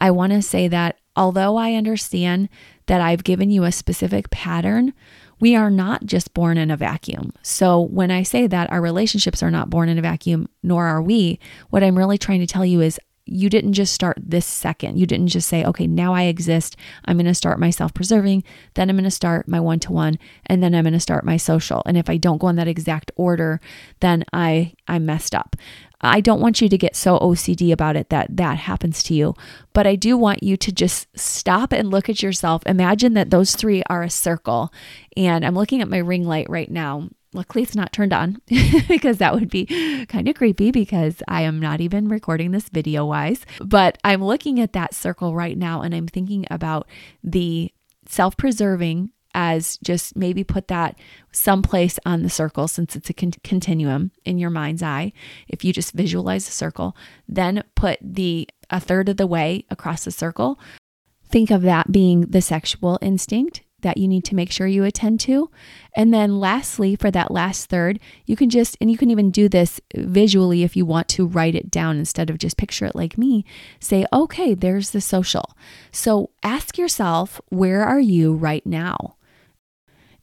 I 0.00 0.10
want 0.10 0.32
to 0.32 0.42
say 0.42 0.68
that 0.68 0.98
although 1.16 1.56
I 1.56 1.74
understand 1.74 2.48
that 2.86 3.00
I've 3.00 3.24
given 3.24 3.50
you 3.50 3.64
a 3.64 3.72
specific 3.72 4.30
pattern, 4.30 4.92
we 5.40 5.56
are 5.56 5.70
not 5.70 6.06
just 6.06 6.34
born 6.34 6.56
in 6.56 6.70
a 6.70 6.76
vacuum. 6.76 7.32
So 7.42 7.80
when 7.80 8.10
I 8.10 8.22
say 8.22 8.46
that 8.46 8.70
our 8.70 8.80
relationships 8.80 9.42
are 9.42 9.50
not 9.50 9.70
born 9.70 9.88
in 9.88 9.98
a 9.98 10.02
vacuum, 10.02 10.48
nor 10.62 10.86
are 10.86 11.02
we, 11.02 11.38
what 11.70 11.82
I'm 11.82 11.98
really 11.98 12.18
trying 12.18 12.40
to 12.40 12.46
tell 12.46 12.64
you 12.64 12.80
is 12.80 13.00
you 13.24 13.48
didn't 13.48 13.74
just 13.74 13.92
start 13.92 14.18
this 14.20 14.46
second. 14.46 14.98
You 14.98 15.06
didn't 15.06 15.28
just 15.28 15.48
say, 15.48 15.64
okay, 15.64 15.86
now 15.86 16.12
I 16.12 16.24
exist. 16.24 16.76
I'm 17.04 17.16
going 17.16 17.26
to 17.26 17.34
start 17.34 17.60
my 17.60 17.70
self 17.70 17.94
preserving. 17.94 18.44
Then 18.74 18.90
I'm 18.90 18.96
going 18.96 19.04
to 19.04 19.10
start 19.10 19.46
my 19.48 19.60
one 19.60 19.78
to 19.80 19.92
one. 19.92 20.18
And 20.46 20.62
then 20.62 20.74
I'm 20.74 20.84
going 20.84 20.92
to 20.92 21.00
start 21.00 21.24
my 21.24 21.36
social. 21.36 21.82
And 21.86 21.96
if 21.96 22.10
I 22.10 22.16
don't 22.16 22.38
go 22.38 22.48
in 22.48 22.56
that 22.56 22.68
exact 22.68 23.12
order, 23.16 23.60
then 24.00 24.24
I, 24.32 24.74
I 24.88 24.98
messed 24.98 25.34
up. 25.34 25.56
I 26.04 26.20
don't 26.20 26.40
want 26.40 26.60
you 26.60 26.68
to 26.68 26.76
get 26.76 26.96
so 26.96 27.18
OCD 27.20 27.72
about 27.72 27.94
it 27.94 28.08
that 28.10 28.36
that 28.36 28.58
happens 28.58 29.04
to 29.04 29.14
you, 29.14 29.36
but 29.72 29.86
I 29.86 29.94
do 29.94 30.16
want 30.16 30.42
you 30.42 30.56
to 30.56 30.72
just 30.72 31.06
stop 31.16 31.72
and 31.72 31.92
look 31.92 32.08
at 32.08 32.24
yourself. 32.24 32.64
Imagine 32.66 33.14
that 33.14 33.30
those 33.30 33.54
three 33.54 33.84
are 33.88 34.02
a 34.02 34.10
circle. 34.10 34.72
And 35.16 35.46
I'm 35.46 35.54
looking 35.54 35.80
at 35.80 35.88
my 35.88 35.98
ring 35.98 36.26
light 36.26 36.50
right 36.50 36.70
now 36.70 37.08
Luckily, 37.34 37.62
it's 37.62 37.74
not 37.74 37.92
turned 37.92 38.12
on 38.12 38.42
because 38.88 39.18
that 39.18 39.34
would 39.34 39.48
be 39.48 40.04
kind 40.06 40.28
of 40.28 40.34
creepy 40.34 40.70
because 40.70 41.22
I 41.28 41.42
am 41.42 41.60
not 41.60 41.80
even 41.80 42.08
recording 42.08 42.50
this 42.50 42.68
video 42.68 43.06
wise. 43.06 43.46
But 43.64 43.98
I'm 44.04 44.22
looking 44.22 44.60
at 44.60 44.74
that 44.74 44.94
circle 44.94 45.34
right 45.34 45.56
now 45.56 45.80
and 45.80 45.94
I'm 45.94 46.08
thinking 46.08 46.46
about 46.50 46.88
the 47.24 47.72
self 48.06 48.36
preserving 48.36 49.10
as 49.34 49.78
just 49.78 50.14
maybe 50.14 50.44
put 50.44 50.68
that 50.68 50.98
someplace 51.32 51.98
on 52.04 52.22
the 52.22 52.28
circle 52.28 52.68
since 52.68 52.94
it's 52.94 53.08
a 53.08 53.14
con- 53.14 53.32
continuum 53.42 54.10
in 54.24 54.38
your 54.38 54.50
mind's 54.50 54.82
eye. 54.82 55.12
If 55.48 55.64
you 55.64 55.72
just 55.72 55.92
visualize 55.92 56.44
the 56.44 56.52
circle, 56.52 56.96
then 57.26 57.64
put 57.74 57.98
the 58.02 58.48
a 58.70 58.80
third 58.80 59.08
of 59.08 59.16
the 59.16 59.26
way 59.26 59.64
across 59.70 60.04
the 60.04 60.10
circle. 60.10 60.58
Think 61.30 61.50
of 61.50 61.62
that 61.62 61.92
being 61.92 62.22
the 62.22 62.42
sexual 62.42 62.98
instinct 63.00 63.62
that 63.82 63.98
you 63.98 64.08
need 64.08 64.24
to 64.24 64.34
make 64.34 64.50
sure 64.50 64.66
you 64.66 64.84
attend 64.84 65.20
to. 65.20 65.50
And 65.94 66.12
then 66.12 66.40
lastly, 66.40 66.96
for 66.96 67.10
that 67.10 67.30
last 67.30 67.68
third, 67.68 68.00
you 68.24 68.34
can 68.34 68.50
just, 68.50 68.76
and 68.80 68.90
you 68.90 68.96
can 68.96 69.10
even 69.10 69.30
do 69.30 69.48
this 69.48 69.80
visually 69.94 70.62
if 70.62 70.74
you 70.76 70.86
want 70.86 71.08
to 71.08 71.26
write 71.26 71.54
it 71.54 71.70
down 71.70 71.98
instead 71.98 72.30
of 72.30 72.38
just 72.38 72.56
picture 72.56 72.86
it 72.86 72.96
like 72.96 73.18
me. 73.18 73.44
Say, 73.78 74.06
okay, 74.12 74.54
there's 74.54 74.90
the 74.90 75.00
social. 75.00 75.54
So 75.90 76.30
ask 76.42 76.78
yourself, 76.78 77.40
where 77.50 77.84
are 77.84 78.00
you 78.00 78.32
right 78.32 78.64
now? 78.66 79.16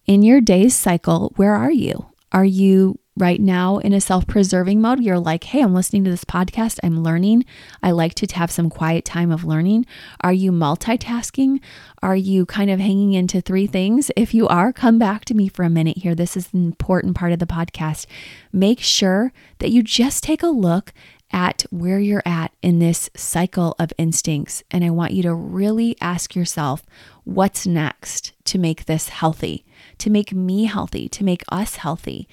In 0.06 0.24
your 0.24 0.42
day's 0.42 0.76
cycle, 0.76 1.34
where 1.36 1.54
are 1.54 1.72
you? 1.72 2.08
Are 2.32 2.46
you 2.46 3.00
right 3.20 3.40
now 3.40 3.78
in 3.78 3.94
a 3.94 4.02
self 4.02 4.26
preserving 4.26 4.82
mode, 4.82 5.02
you're 5.02 5.20
like, 5.20 5.44
hey, 5.44 5.62
I'm 5.62 5.74
listening 5.74 6.04
to 6.06 6.10
this 6.10 6.24
podcast, 6.24 6.80
I'm 6.84 7.04
learning. 7.04 7.46
I 7.84 7.92
like 7.92 8.16
to 8.16 8.28
have 8.36 8.50
some 8.50 8.70
quiet 8.70 9.06
time 9.06 9.32
of 9.32 9.44
learning. 9.44 9.86
Are 10.22 10.34
you 10.34 10.52
multitasking? 10.52 11.60
Are 12.02 12.16
you 12.16 12.46
kind 12.46 12.72
of 12.72 12.80
hanging 12.80 13.14
into 13.14 13.42
three 13.42 13.68
things? 13.68 14.10
If 14.16 14.34
you 14.34 14.48
are, 14.48 14.72
come 14.72 14.98
back 14.98 15.26
to 15.26 15.34
me 15.34 15.50
for 15.50 15.64
a 15.64 15.70
minute 15.70 15.98
here. 15.98 16.16
This 16.16 16.38
is 16.38 16.54
an 16.54 16.66
important 16.66 17.16
part 17.16 17.34
of 17.34 17.40
the 17.40 17.46
podcast. 17.46 18.06
Make 18.52 18.80
sure 18.80 19.32
that 19.60 19.72
you 19.72 19.84
just 19.84 20.24
take 20.24 20.42
a 20.42 20.48
look 20.48 20.94
at 21.32 21.64
where 21.70 22.00
you're 22.00 22.24
at 22.26 22.52
in 22.62 22.80
this 22.80 23.10
cycle 23.16 23.76
of 23.78 23.94
instincts. 23.98 24.64
And 24.72 24.84
I 24.84 24.90
want 24.90 25.14
you 25.14 25.22
to 25.24 25.34
really 25.34 25.96
ask 26.02 26.36
yourself, 26.36 26.84
what's 27.24 27.68
next 27.68 28.32
to 28.46 28.58
make 28.58 28.86
this 28.86 29.10
healthy, 29.10 29.66
to 30.00 30.10
make 30.10 30.34
me 30.34 30.66
healthy, 30.66 31.08
to 31.10 31.24
make 31.24 31.44
us 31.50 31.76
healthy? 31.76 32.28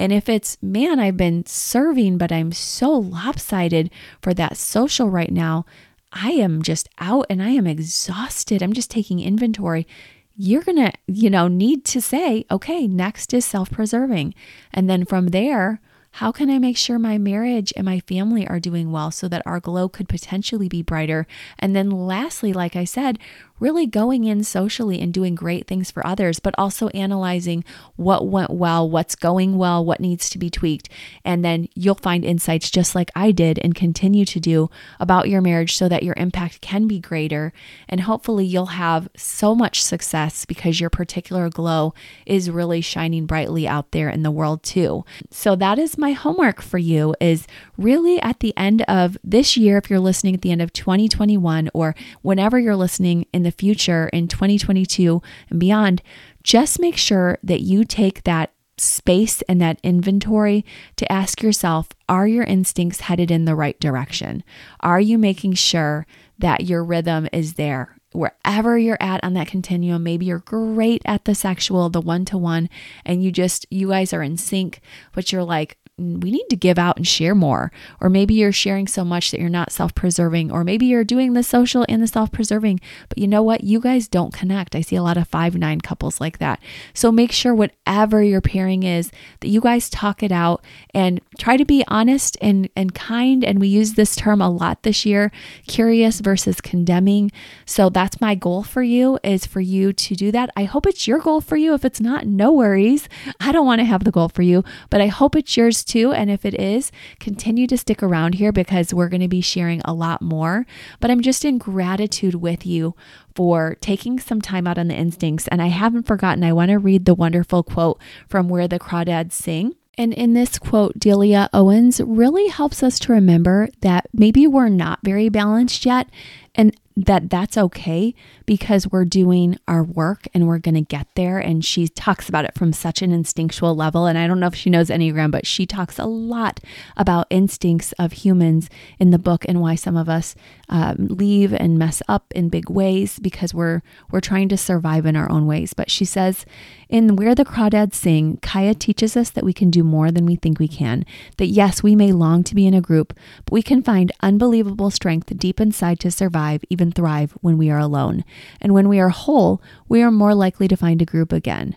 And 0.00 0.14
if 0.14 0.30
it's, 0.30 0.56
man, 0.62 0.98
I've 0.98 1.18
been 1.18 1.44
serving, 1.44 2.16
but 2.16 2.32
I'm 2.32 2.52
so 2.52 2.90
lopsided 2.90 3.90
for 4.22 4.32
that 4.32 4.56
social 4.56 5.10
right 5.10 5.30
now, 5.30 5.66
I 6.10 6.30
am 6.30 6.62
just 6.62 6.88
out 6.98 7.26
and 7.28 7.42
I 7.42 7.50
am 7.50 7.66
exhausted. 7.66 8.62
I'm 8.62 8.72
just 8.72 8.90
taking 8.90 9.20
inventory. 9.20 9.86
You're 10.34 10.62
going 10.62 10.78
to, 10.78 10.92
you 11.06 11.28
know, 11.28 11.48
need 11.48 11.84
to 11.84 12.00
say, 12.00 12.46
okay, 12.50 12.86
next 12.86 13.34
is 13.34 13.44
self 13.44 13.70
preserving. 13.70 14.32
And 14.72 14.88
then 14.88 15.04
from 15.04 15.28
there, 15.28 15.82
how 16.12 16.32
can 16.32 16.48
I 16.48 16.58
make 16.58 16.78
sure 16.78 16.98
my 16.98 17.18
marriage 17.18 17.70
and 17.76 17.84
my 17.84 18.00
family 18.00 18.48
are 18.48 18.58
doing 18.58 18.90
well 18.90 19.10
so 19.10 19.28
that 19.28 19.42
our 19.44 19.60
glow 19.60 19.88
could 19.90 20.08
potentially 20.08 20.68
be 20.68 20.82
brighter? 20.82 21.26
And 21.58 21.76
then, 21.76 21.90
lastly, 21.90 22.54
like 22.54 22.74
I 22.74 22.84
said, 22.84 23.18
really 23.60 23.86
going 23.86 24.24
in 24.24 24.42
socially 24.42 25.00
and 25.00 25.12
doing 25.12 25.34
great 25.34 25.66
things 25.66 25.90
for 25.90 26.04
others, 26.06 26.40
but 26.40 26.54
also 26.58 26.88
analyzing 26.88 27.64
what 27.96 28.26
went 28.26 28.50
well, 28.50 28.88
what's 28.88 29.14
going 29.14 29.56
well, 29.56 29.84
what 29.84 30.00
needs 30.00 30.28
to 30.30 30.38
be 30.38 30.50
tweaked. 30.50 30.88
And 31.24 31.44
then 31.44 31.68
you'll 31.74 31.94
find 31.94 32.24
insights 32.24 32.70
just 32.70 32.94
like 32.94 33.10
I 33.14 33.30
did 33.30 33.58
and 33.58 33.74
continue 33.74 34.24
to 34.24 34.40
do 34.40 34.70
about 34.98 35.28
your 35.28 35.42
marriage 35.42 35.76
so 35.76 35.88
that 35.88 36.02
your 36.02 36.14
impact 36.16 36.60
can 36.60 36.88
be 36.88 36.98
greater. 36.98 37.52
And 37.88 38.02
hopefully, 38.02 38.44
you'll 38.44 38.66
have 38.66 39.08
so 39.16 39.54
much 39.54 39.82
success 39.82 40.44
because 40.44 40.80
your 40.80 40.90
particular 40.90 41.50
glow 41.50 41.94
is 42.26 42.50
really 42.50 42.80
shining 42.80 43.26
brightly 43.26 43.68
out 43.68 43.92
there 43.92 44.08
in 44.08 44.22
the 44.22 44.30
world, 44.30 44.62
too. 44.62 45.04
So, 45.30 45.54
that 45.56 45.78
is 45.78 45.98
my 45.98 46.12
homework 46.12 46.62
for 46.62 46.78
you 46.78 47.14
is 47.20 47.46
really 47.76 48.20
at 48.22 48.40
the 48.40 48.56
end 48.56 48.82
of 48.82 49.18
this 49.22 49.56
year, 49.56 49.76
if 49.76 49.90
you're 49.90 50.00
listening 50.00 50.34
at 50.34 50.42
the 50.42 50.50
end 50.50 50.62
of 50.62 50.72
2021 50.72 51.70
or 51.74 51.94
whenever 52.22 52.58
you're 52.58 52.76
listening 52.76 53.26
in 53.32 53.42
the 53.42 53.49
the 53.50 53.56
future 53.56 54.08
in 54.12 54.28
2022 54.28 55.20
and 55.48 55.60
beyond, 55.60 56.02
just 56.42 56.80
make 56.80 56.96
sure 56.96 57.38
that 57.42 57.60
you 57.60 57.84
take 57.84 58.22
that 58.22 58.52
space 58.78 59.42
and 59.42 59.60
that 59.60 59.78
inventory 59.82 60.64
to 60.96 61.10
ask 61.12 61.42
yourself 61.42 61.88
are 62.08 62.26
your 62.26 62.44
instincts 62.44 63.00
headed 63.00 63.30
in 63.30 63.44
the 63.44 63.54
right 63.54 63.78
direction? 63.80 64.42
Are 64.80 65.00
you 65.00 65.18
making 65.18 65.54
sure 65.54 66.06
that 66.38 66.64
your 66.64 66.82
rhythm 66.82 67.28
is 67.32 67.54
there? 67.54 67.96
Wherever 68.12 68.76
you're 68.76 68.98
at 69.00 69.22
on 69.22 69.34
that 69.34 69.46
continuum, 69.46 70.02
maybe 70.02 70.26
you're 70.26 70.40
great 70.40 71.02
at 71.04 71.26
the 71.26 71.34
sexual, 71.34 71.90
the 71.90 72.00
one 72.00 72.24
to 72.26 72.38
one, 72.38 72.68
and 73.04 73.22
you 73.22 73.30
just, 73.30 73.66
you 73.70 73.90
guys 73.90 74.12
are 74.12 74.22
in 74.22 74.36
sync, 74.36 74.80
but 75.12 75.30
you're 75.30 75.44
like, 75.44 75.76
we 76.00 76.30
need 76.30 76.46
to 76.48 76.56
give 76.56 76.78
out 76.78 76.96
and 76.96 77.06
share 77.06 77.34
more. 77.34 77.70
Or 78.00 78.08
maybe 78.08 78.34
you're 78.34 78.52
sharing 78.52 78.86
so 78.86 79.04
much 79.04 79.30
that 79.30 79.40
you're 79.40 79.48
not 79.48 79.72
self 79.72 79.94
preserving, 79.94 80.50
or 80.50 80.64
maybe 80.64 80.86
you're 80.86 81.04
doing 81.04 81.34
the 81.34 81.42
social 81.42 81.84
and 81.88 82.02
the 82.02 82.06
self 82.06 82.32
preserving, 82.32 82.80
but 83.08 83.18
you 83.18 83.28
know 83.28 83.42
what? 83.42 83.64
You 83.64 83.80
guys 83.80 84.08
don't 84.08 84.32
connect. 84.32 84.74
I 84.74 84.80
see 84.80 84.96
a 84.96 85.02
lot 85.02 85.16
of 85.16 85.28
five 85.28 85.54
nine 85.54 85.80
couples 85.80 86.20
like 86.20 86.38
that. 86.38 86.60
So 86.94 87.12
make 87.12 87.32
sure 87.32 87.54
whatever 87.54 88.22
your 88.22 88.40
pairing 88.40 88.82
is, 88.82 89.10
that 89.40 89.48
you 89.48 89.60
guys 89.60 89.90
talk 89.90 90.22
it 90.22 90.32
out 90.32 90.64
and 90.94 91.20
try 91.38 91.56
to 91.56 91.64
be 91.64 91.84
honest 91.88 92.36
and, 92.40 92.68
and 92.74 92.94
kind. 92.94 93.44
And 93.44 93.60
we 93.60 93.68
use 93.68 93.94
this 93.94 94.16
term 94.16 94.40
a 94.40 94.50
lot 94.50 94.82
this 94.82 95.04
year 95.04 95.30
curious 95.66 96.20
versus 96.20 96.60
condemning. 96.60 97.30
So 97.66 97.90
that's 97.90 98.20
my 98.20 98.34
goal 98.34 98.62
for 98.62 98.82
you 98.82 99.18
is 99.22 99.46
for 99.46 99.60
you 99.60 99.92
to 99.92 100.14
do 100.14 100.32
that. 100.32 100.50
I 100.56 100.64
hope 100.64 100.86
it's 100.86 101.06
your 101.06 101.18
goal 101.18 101.40
for 101.40 101.56
you. 101.56 101.74
If 101.74 101.84
it's 101.84 102.00
not, 102.00 102.26
no 102.26 102.52
worries. 102.52 103.08
I 103.38 103.52
don't 103.52 103.66
want 103.66 103.80
to 103.80 103.84
have 103.84 104.04
the 104.04 104.10
goal 104.10 104.28
for 104.28 104.42
you, 104.42 104.64
but 104.88 105.00
I 105.00 105.06
hope 105.08 105.36
it's 105.36 105.56
yours 105.56 105.84
too. 105.90 106.12
And 106.12 106.30
if 106.30 106.44
it 106.44 106.54
is, 106.54 106.92
continue 107.18 107.66
to 107.66 107.76
stick 107.76 108.02
around 108.02 108.36
here 108.36 108.52
because 108.52 108.94
we're 108.94 109.08
going 109.08 109.20
to 109.20 109.28
be 109.28 109.40
sharing 109.40 109.80
a 109.84 109.92
lot 109.92 110.22
more. 110.22 110.64
But 111.00 111.10
I'm 111.10 111.20
just 111.20 111.44
in 111.44 111.58
gratitude 111.58 112.36
with 112.36 112.64
you 112.64 112.94
for 113.34 113.76
taking 113.80 114.20
some 114.20 114.40
time 114.40 114.66
out 114.66 114.78
on 114.78 114.88
the 114.88 114.94
instincts. 114.94 115.48
And 115.48 115.60
I 115.60 115.66
haven't 115.66 116.06
forgotten, 116.06 116.44
I 116.44 116.52
want 116.52 116.70
to 116.70 116.78
read 116.78 117.04
the 117.04 117.14
wonderful 117.14 117.62
quote 117.62 118.00
from 118.28 118.48
Where 118.48 118.68
the 118.68 118.78
Crawdads 118.78 119.32
Sing. 119.32 119.74
And 119.98 120.14
in 120.14 120.34
this 120.34 120.58
quote, 120.58 120.98
Delia 120.98 121.50
Owens 121.52 122.00
really 122.00 122.48
helps 122.48 122.82
us 122.82 122.98
to 123.00 123.12
remember 123.12 123.68
that 123.80 124.08
maybe 124.14 124.46
we're 124.46 124.68
not 124.68 125.00
very 125.02 125.28
balanced 125.28 125.84
yet. 125.84 126.08
And 126.54 126.74
that 127.06 127.30
that's 127.30 127.56
okay 127.56 128.14
because 128.44 128.86
we're 128.88 129.04
doing 129.04 129.58
our 129.66 129.82
work 129.82 130.26
and 130.34 130.46
we're 130.46 130.58
going 130.58 130.74
to 130.74 130.82
get 130.82 131.06
there. 131.14 131.38
And 131.38 131.64
she 131.64 131.88
talks 131.88 132.28
about 132.28 132.44
it 132.44 132.54
from 132.54 132.72
such 132.72 133.00
an 133.00 133.10
instinctual 133.10 133.74
level. 133.74 134.06
And 134.06 134.18
I 134.18 134.26
don't 134.26 134.38
know 134.38 134.48
if 134.48 134.54
she 134.54 134.70
knows 134.70 134.88
Enneagram, 134.88 135.30
but 135.30 135.46
she 135.46 135.66
talks 135.66 135.98
a 135.98 136.04
lot 136.04 136.60
about 136.96 137.26
instincts 137.30 137.92
of 137.92 138.12
humans 138.12 138.68
in 138.98 139.10
the 139.10 139.18
book 139.18 139.46
and 139.48 139.60
why 139.60 139.76
some 139.76 139.96
of 139.96 140.08
us 140.08 140.34
um, 140.68 141.08
leave 141.08 141.54
and 141.54 141.78
mess 141.78 142.02
up 142.06 142.32
in 142.34 142.48
big 142.48 142.68
ways 142.68 143.18
because 143.18 143.54
we're 143.54 143.82
we're 144.10 144.20
trying 144.20 144.48
to 144.50 144.56
survive 144.56 145.06
in 145.06 145.16
our 145.16 145.30
own 145.30 145.46
ways. 145.46 145.72
But 145.72 145.90
she 145.90 146.04
says 146.04 146.44
in 146.90 147.16
Where 147.16 147.34
the 147.34 147.44
Crawdads 147.44 147.94
Sing, 147.94 148.38
Kya 148.38 148.78
teaches 148.78 149.16
us 149.16 149.30
that 149.30 149.44
we 149.44 149.52
can 149.52 149.70
do 149.70 149.84
more 149.84 150.10
than 150.10 150.26
we 150.26 150.36
think 150.36 150.58
we 150.58 150.68
can. 150.68 151.04
That 151.38 151.46
yes, 151.46 151.82
we 151.82 151.94
may 151.94 152.12
long 152.12 152.42
to 152.44 152.54
be 152.54 152.66
in 152.66 152.74
a 152.74 152.80
group, 152.80 153.14
but 153.44 153.52
we 153.52 153.62
can 153.62 153.82
find 153.82 154.12
unbelievable 154.20 154.90
strength 154.90 155.32
deep 155.38 155.60
inside 155.60 156.00
to 156.00 156.10
survive, 156.10 156.62
even 156.68 156.90
thrive 156.90 157.32
when 157.40 157.56
we 157.56 157.70
are 157.70 157.78
alone. 157.78 158.24
And 158.60 158.74
when 158.74 158.88
we 158.88 158.98
are 158.98 159.08
whole, 159.08 159.62
we 159.88 160.02
are 160.02 160.10
more 160.10 160.34
likely 160.34 160.66
to 160.68 160.76
find 160.76 161.00
a 161.00 161.06
group 161.06 161.32
again. 161.32 161.76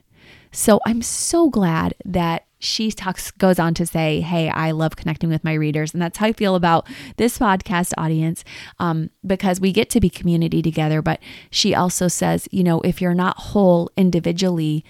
So 0.52 0.80
I'm 0.86 1.02
so 1.02 1.50
glad 1.50 1.94
that 2.06 2.46
she 2.64 2.92
talks 2.92 3.32
goes 3.32 3.60
on 3.60 3.74
to 3.76 3.86
say, 3.86 4.22
"Hey, 4.22 4.50
I 4.50 4.72
love 4.72 4.96
connecting 4.96 5.30
with 5.30 5.44
my 5.44 5.54
readers, 5.54 5.94
and 5.94 6.02
that's 6.02 6.18
how 6.18 6.28
I 6.28 6.34
feel 6.34 6.56
about 6.56 6.88
this 7.18 7.38
podcast 7.38 7.94
audience 7.98 8.44
um, 8.80 9.10
because 9.26 9.60
we 9.60 9.72
get 9.72 9.90
to 9.92 10.00
be 10.00 10.10
community 10.10 10.62
together." 10.62 11.02
But 11.02 11.20
she 11.52 11.76
also 11.76 12.08
says, 12.08 12.48
you 12.52 12.64
know, 12.64 12.82
if 12.82 13.02
you're 13.02 13.14
not 13.14 13.38
whole 13.38 13.92
individually, 13.98 14.84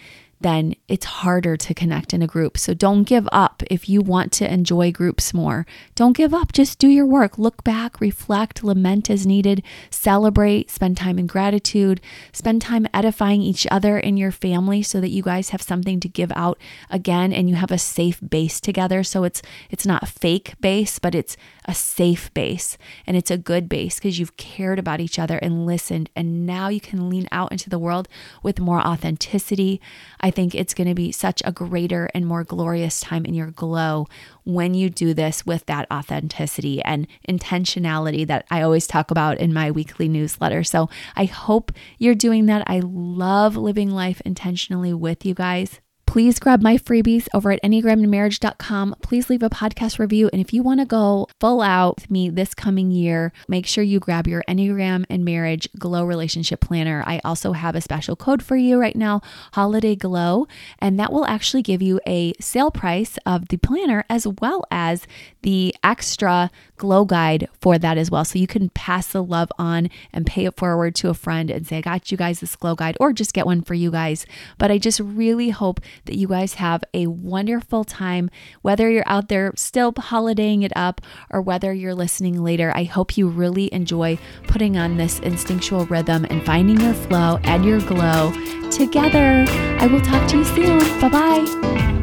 then 0.44 0.76
it's 0.88 1.06
harder 1.06 1.58
to 1.58 1.74
connect 1.74 2.14
in 2.14 2.22
a 2.22 2.28
group. 2.28 2.58
So 2.58 2.74
don't 2.74 3.04
give 3.04 3.28
up 3.32 3.64
if 3.70 3.90
you 3.90 4.02
want 4.02 4.32
to 4.34 4.52
enjoy 4.52 4.92
groups 4.92 5.34
more. 5.34 5.66
Don't 5.96 6.16
give 6.16 6.34
up. 6.34 6.54
Just 6.54 6.80
do 6.80 6.88
your 6.88 7.06
work. 7.06 7.38
Look 7.38 7.64
back, 7.64 8.00
reflect, 8.00 8.64
lament 8.64 9.10
as 9.10 9.26
needed, 9.26 9.64
celebrate, 9.90 10.70
spend 10.70 10.98
time 10.98 11.18
in 11.18 11.28
gratitude, 11.28 12.02
spend 12.32 12.62
time 12.62 12.88
edifying 12.94 13.42
each 13.42 13.66
other 13.72 13.98
in 13.98 14.18
your 14.18 14.32
family 14.32 14.84
so 14.84 15.02
that 15.02 15.10
you 15.10 15.24
guys 15.24 15.50
have 15.50 15.62
something 15.62 16.00
to 16.00 16.10
give 16.10 16.32
out 16.36 16.60
again 16.90 17.34
and 17.34 17.50
you 17.50 17.56
have 17.56 17.72
a 17.72 17.78
safe 17.78 18.20
base 18.28 18.60
together. 18.60 19.04
So 19.04 19.24
it's 19.24 19.42
it's 19.70 19.86
not 19.86 20.08
fake 20.08 20.54
base, 20.60 21.00
but 21.00 21.16
it's 21.16 21.38
a 21.66 21.74
safe 21.74 22.34
base 22.34 22.78
and 23.06 23.16
it's 23.16 23.32
a 23.32 23.38
good 23.38 23.70
base 23.70 23.96
because 23.96 24.20
you've 24.20 24.38
cared 24.38 24.80
about 24.80 25.00
each 25.00 25.20
other 25.20 25.38
and 25.38 25.66
listened 25.66 26.10
and 26.16 26.46
now 26.46 26.68
you 26.68 26.80
can 26.80 27.10
lean 27.10 27.28
out 27.32 27.52
into 27.52 27.70
the 27.70 27.80
world 27.80 28.08
with 28.42 28.60
more 28.60 28.82
authenticity. 28.82 29.82
I 30.20 30.32
think 30.32 30.54
it's 30.54 30.74
going 30.74 30.88
to 30.88 30.96
be 30.96 31.12
such 31.12 31.42
a 31.46 31.52
greater 31.52 32.10
and 32.14 32.26
more 32.26 32.44
glorious 32.44 33.00
time 33.00 33.26
in 33.26 33.34
your 33.34 33.52
glow 33.52 34.08
when 34.44 34.74
you 34.74 34.90
do 34.90 35.14
this 35.14 35.46
with 35.46 35.66
that 35.68 35.88
authenticity 35.92 36.82
and 36.84 37.08
intentionality 37.28 38.28
that 38.28 38.46
I 38.52 38.62
always 38.62 38.88
talk 38.88 39.12
about 39.12 39.38
in 39.38 39.54
my 39.54 39.72
weekly 39.72 40.08
newsletter. 40.08 40.64
So 40.64 40.90
I 41.16 41.26
hope 41.26 41.72
you're 41.98 42.16
doing 42.16 42.46
that. 42.48 42.64
I 42.68 42.82
love 42.84 43.56
living 43.56 43.90
life 43.90 44.22
intentionally 44.26 44.94
with 44.94 45.26
you 45.26 45.34
guys 45.34 45.80
please 46.14 46.38
grab 46.38 46.62
my 46.62 46.78
freebies 46.78 47.28
over 47.34 47.52
at 47.52 47.64
enneagramandmarriage.com. 47.64 48.94
Please 49.02 49.32
leave 49.32 49.42
a 49.42 49.50
podcast 49.50 49.98
review. 49.98 50.30
And 50.32 50.40
if 50.40 50.54
you 50.54 50.62
want 50.62 50.80
to 50.80 50.86
go 50.86 51.28
full 51.40 51.60
out 51.60 51.96
with 51.96 52.12
me 52.12 52.30
this 52.30 52.54
coming 52.54 52.92
year, 52.92 53.34
make 53.48 53.66
sure 53.66 53.84
you 53.84 54.00
grab 54.00 54.28
your 54.28 54.44
Enneagram 54.48 55.06
and 55.10 55.26
Marriage 55.26 55.68
Glow 55.80 56.06
Relationship 56.06 56.62
Planner. 56.62 57.04
I 57.08 57.20
also 57.26 57.54
have 57.54 57.74
a 57.74 57.82
special 57.82 58.16
code 58.16 58.44
for 58.44 58.56
you 58.56 58.80
right 58.80 58.96
now, 58.96 59.22
Holiday 59.54 59.96
Glow, 59.96 60.48
and 60.78 61.00
that 61.00 61.12
will 61.12 61.26
actually 61.26 61.64
give 61.64 61.82
you 61.82 62.00
a 62.06 62.34
sale 62.40 62.70
price 62.70 63.18
of 63.26 63.48
the 63.48 63.58
planner 63.58 64.06
as 64.08 64.28
well 64.28 64.66
as 64.70 65.08
the 65.44 65.76
extra 65.84 66.50
glow 66.78 67.06
guide 67.06 67.48
for 67.62 67.78
that 67.78 67.98
as 67.98 68.10
well. 68.10 68.26
So 68.26 68.40
you 68.40 68.48
can 68.48 68.70
pass 68.70 69.08
the 69.08 69.24
love 69.24 69.52
on 69.58 69.90
and 70.12 70.26
pay 70.26 70.46
it 70.46 70.58
forward 70.58 70.96
to 70.96 71.10
a 71.10 71.14
friend 71.14 71.52
and 71.52 71.68
say, 71.68 71.78
I 71.78 71.82
got 71.82 72.12
you 72.12 72.18
guys 72.18 72.40
this 72.40 72.56
glow 72.56 72.76
guide, 72.76 72.98
or 73.00 73.14
just 73.14 73.34
get 73.34 73.46
one 73.46 73.62
for 73.62 73.74
you 73.74 73.92
guys. 73.92 74.26
But 74.58 74.72
I 74.72 74.78
just 74.78 75.00
really 75.00 75.50
hope 75.50 75.80
that 76.06 76.18
you 76.18 76.28
guys 76.28 76.56
have 76.56 76.84
a 76.94 77.08
wonderful 77.08 77.84
time, 77.84 78.30
whether 78.62 78.90
you're 78.90 79.04
out 79.06 79.30
there 79.30 79.54
still 79.56 79.94
holidaying 79.94 80.64
it 80.64 80.74
up 80.76 81.02
or 81.30 81.42
whether 81.42 81.72
you're 81.72 81.96
listening 81.96 82.44
later. 82.44 82.72
I 82.76 82.84
hope 82.84 83.18
you 83.18 83.28
really 83.28 83.74
enjoy 83.74 84.18
putting 84.48 84.78
on 84.78 84.98
this 84.98 85.20
instinctual 85.20 85.86
rhythm 85.86 86.26
and 86.30 86.46
finding 86.46 86.80
your 86.80 86.94
flow 86.94 87.40
and 87.44 87.64
your 87.64 87.80
glow 87.82 88.34
together. 88.72 89.46
I 89.80 89.88
will 89.88 90.02
talk 90.02 90.28
to 90.30 90.38
you 90.38 90.46
soon. 90.46 90.80
Bye 91.00 91.10
bye. 91.10 92.03